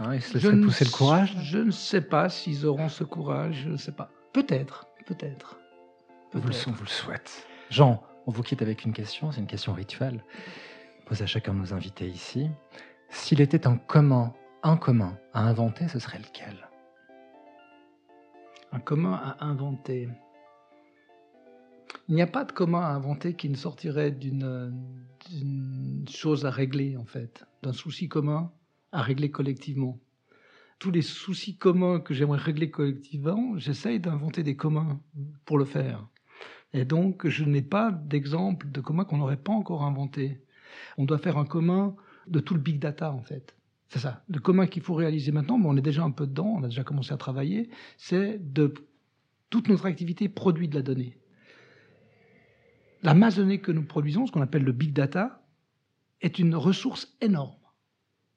hein, 0.00 0.14
Il 0.14 0.22
se 0.22 0.34
laisserait 0.34 0.60
pousser 0.60 0.84
le 0.84 0.90
courage 0.90 1.36
Je 1.42 1.58
ne 1.58 1.70
sais 1.70 2.00
pas 2.00 2.28
s'ils 2.28 2.66
auront 2.66 2.88
ce 2.88 3.04
courage, 3.04 3.62
je 3.64 3.70
ne 3.70 3.76
sais 3.76 3.92
pas. 3.92 4.10
Peut-être, 4.32 4.86
peut-être. 5.06 5.58
Peut 6.30 6.38
vous, 6.38 6.48
le, 6.48 6.72
vous 6.72 6.82
le 6.84 6.88
souhaite. 6.88 7.46
Jean, 7.70 8.02
on 8.26 8.30
vous 8.30 8.42
quitte 8.42 8.62
avec 8.62 8.84
une 8.84 8.92
question, 8.92 9.32
c'est 9.32 9.40
une 9.40 9.46
question 9.46 9.72
rituelle. 9.72 10.22
Pose 11.06 11.22
à 11.22 11.26
chacun 11.26 11.54
de 11.54 11.58
nos 11.60 11.72
invités 11.72 12.06
ici. 12.06 12.50
S'il 13.08 13.40
était 13.40 13.66
un 13.66 13.76
commun, 13.76 14.34
un 14.62 14.76
commun 14.76 15.18
à 15.32 15.40
inventer, 15.40 15.88
ce 15.88 15.98
serait 15.98 16.18
lequel? 16.18 16.68
Un 18.72 18.80
commun 18.80 19.14
à 19.14 19.46
inventer 19.46 20.10
Il 22.08 22.14
n'y 22.14 22.22
a 22.22 22.26
pas 22.26 22.44
de 22.44 22.52
commun 22.52 22.80
à 22.80 22.94
inventer 22.94 23.34
qui 23.34 23.50
ne 23.50 23.54
sortirait 23.54 24.10
d'une 24.10 26.06
chose 26.08 26.46
à 26.46 26.50
régler, 26.50 26.96
en 26.96 27.04
fait, 27.04 27.44
d'un 27.62 27.74
souci 27.74 28.08
commun 28.08 28.50
à 28.92 29.02
régler 29.02 29.30
collectivement. 29.30 29.98
Tous 30.78 30.90
les 30.90 31.02
soucis 31.02 31.56
communs 31.56 32.00
que 32.00 32.14
j'aimerais 32.14 32.38
régler 32.38 32.70
collectivement, 32.70 33.58
j'essaye 33.58 34.00
d'inventer 34.00 34.42
des 34.42 34.56
communs 34.56 35.00
pour 35.44 35.58
le 35.58 35.66
faire. 35.66 36.06
Et 36.72 36.86
donc, 36.86 37.28
je 37.28 37.44
n'ai 37.44 37.62
pas 37.62 37.90
d'exemple 37.90 38.70
de 38.70 38.80
commun 38.80 39.04
qu'on 39.04 39.18
n'aurait 39.18 39.36
pas 39.36 39.52
encore 39.52 39.82
inventé. 39.82 40.40
On 40.96 41.04
doit 41.04 41.18
faire 41.18 41.36
un 41.36 41.44
commun 41.44 41.94
de 42.26 42.40
tout 42.40 42.54
le 42.54 42.60
big 42.60 42.78
data, 42.78 43.12
en 43.12 43.22
fait. 43.22 43.54
C'est 43.88 43.98
ça. 43.98 44.22
Le 44.28 44.40
commun 44.40 44.66
qu'il 44.66 44.82
faut 44.82 44.94
réaliser 44.94 45.30
maintenant, 45.30 45.60
on 45.62 45.76
est 45.76 45.82
déjà 45.82 46.04
un 46.04 46.10
peu 46.10 46.26
dedans, 46.26 46.54
on 46.58 46.62
a 46.62 46.68
déjà 46.68 46.84
commencé 46.84 47.12
à 47.12 47.18
travailler, 47.18 47.68
c'est 47.98 48.38
de 48.38 48.72
toute 49.50 49.68
notre 49.68 49.84
activité 49.84 50.30
produit 50.30 50.68
de 50.68 50.74
la 50.74 50.82
donnée. 50.82 51.18
La 53.02 53.14
masse 53.14 53.36
de 53.36 53.42
données 53.42 53.60
que 53.60 53.72
nous 53.72 53.84
produisons, 53.84 54.26
ce 54.26 54.32
qu'on 54.32 54.42
appelle 54.42 54.64
le 54.64 54.72
big 54.72 54.92
data, 54.92 55.42
est 56.20 56.38
une 56.38 56.54
ressource 56.54 57.16
énorme 57.20 57.54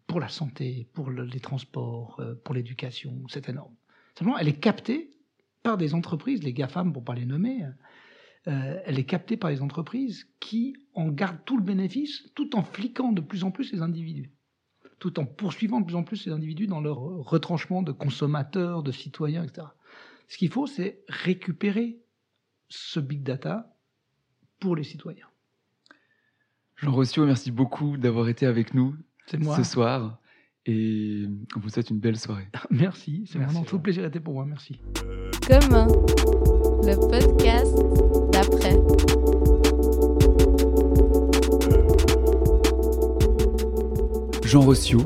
pour 0.05 0.19
la 0.19 0.29
santé, 0.29 0.87
pour 0.93 1.09
les 1.09 1.39
transports, 1.39 2.19
euh, 2.19 2.35
pour 2.43 2.53
l'éducation. 2.53 3.23
C'est 3.29 3.49
énorme. 3.49 3.73
Simplement, 4.15 4.37
elle 4.37 4.47
est 4.47 4.59
captée 4.59 5.11
par 5.63 5.77
des 5.77 5.93
entreprises, 5.93 6.43
les 6.43 6.53
GAFAM 6.53 6.93
pour 6.93 7.03
pas 7.03 7.15
les 7.15 7.25
nommer, 7.25 7.65
euh, 8.47 8.81
elle 8.85 8.99
est 8.99 9.05
captée 9.05 9.37
par 9.37 9.49
les 9.49 9.61
entreprises 9.61 10.27
qui 10.39 10.75
en 10.93 11.09
gardent 11.09 11.43
tout 11.45 11.57
le 11.57 11.63
bénéfice 11.63 12.27
tout 12.33 12.55
en 12.55 12.63
fliquant 12.63 13.11
de 13.11 13.21
plus 13.21 13.43
en 13.43 13.51
plus 13.51 13.71
les 13.71 13.81
individus, 13.81 14.31
tout 14.99 15.19
en 15.19 15.25
poursuivant 15.25 15.79
de 15.79 15.85
plus 15.85 15.95
en 15.95 16.03
plus 16.03 16.25
les 16.25 16.31
individus 16.31 16.67
dans 16.67 16.81
leur 16.81 16.97
retranchement 16.97 17.83
de 17.83 17.91
consommateurs, 17.91 18.81
de 18.81 18.91
citoyens, 18.91 19.43
etc. 19.43 19.67
Ce 20.27 20.37
qu'il 20.37 20.49
faut, 20.49 20.65
c'est 20.65 21.03
récupérer 21.07 22.01
ce 22.69 22.99
big 22.99 23.21
data 23.21 23.70
pour 24.61 24.77
les 24.77 24.83
citoyens. 24.83 25.25
Jean 26.77 26.93
Rossio, 26.93 27.25
merci 27.25 27.51
beaucoup 27.51 27.97
d'avoir 27.97 28.29
été 28.29 28.45
avec 28.45 28.73
nous 28.73 28.95
ce 29.27 29.63
soir 29.63 30.19
et 30.65 31.25
on 31.55 31.59
vous 31.59 31.69
souhaite 31.69 31.89
une 31.89 31.99
belle 31.99 32.17
soirée. 32.17 32.47
Merci, 32.69 33.23
c'est 33.25 33.39
vraiment 33.39 33.63
tout 33.63 33.79
plaisir 33.79 34.05
était 34.05 34.19
pour 34.19 34.35
moi, 34.35 34.45
merci. 34.45 34.79
Commun, 35.47 35.87
le 36.83 36.95
podcast 37.09 37.75
d'après. 38.31 38.77
Jean 44.47 44.61
Rossio, 44.61 44.99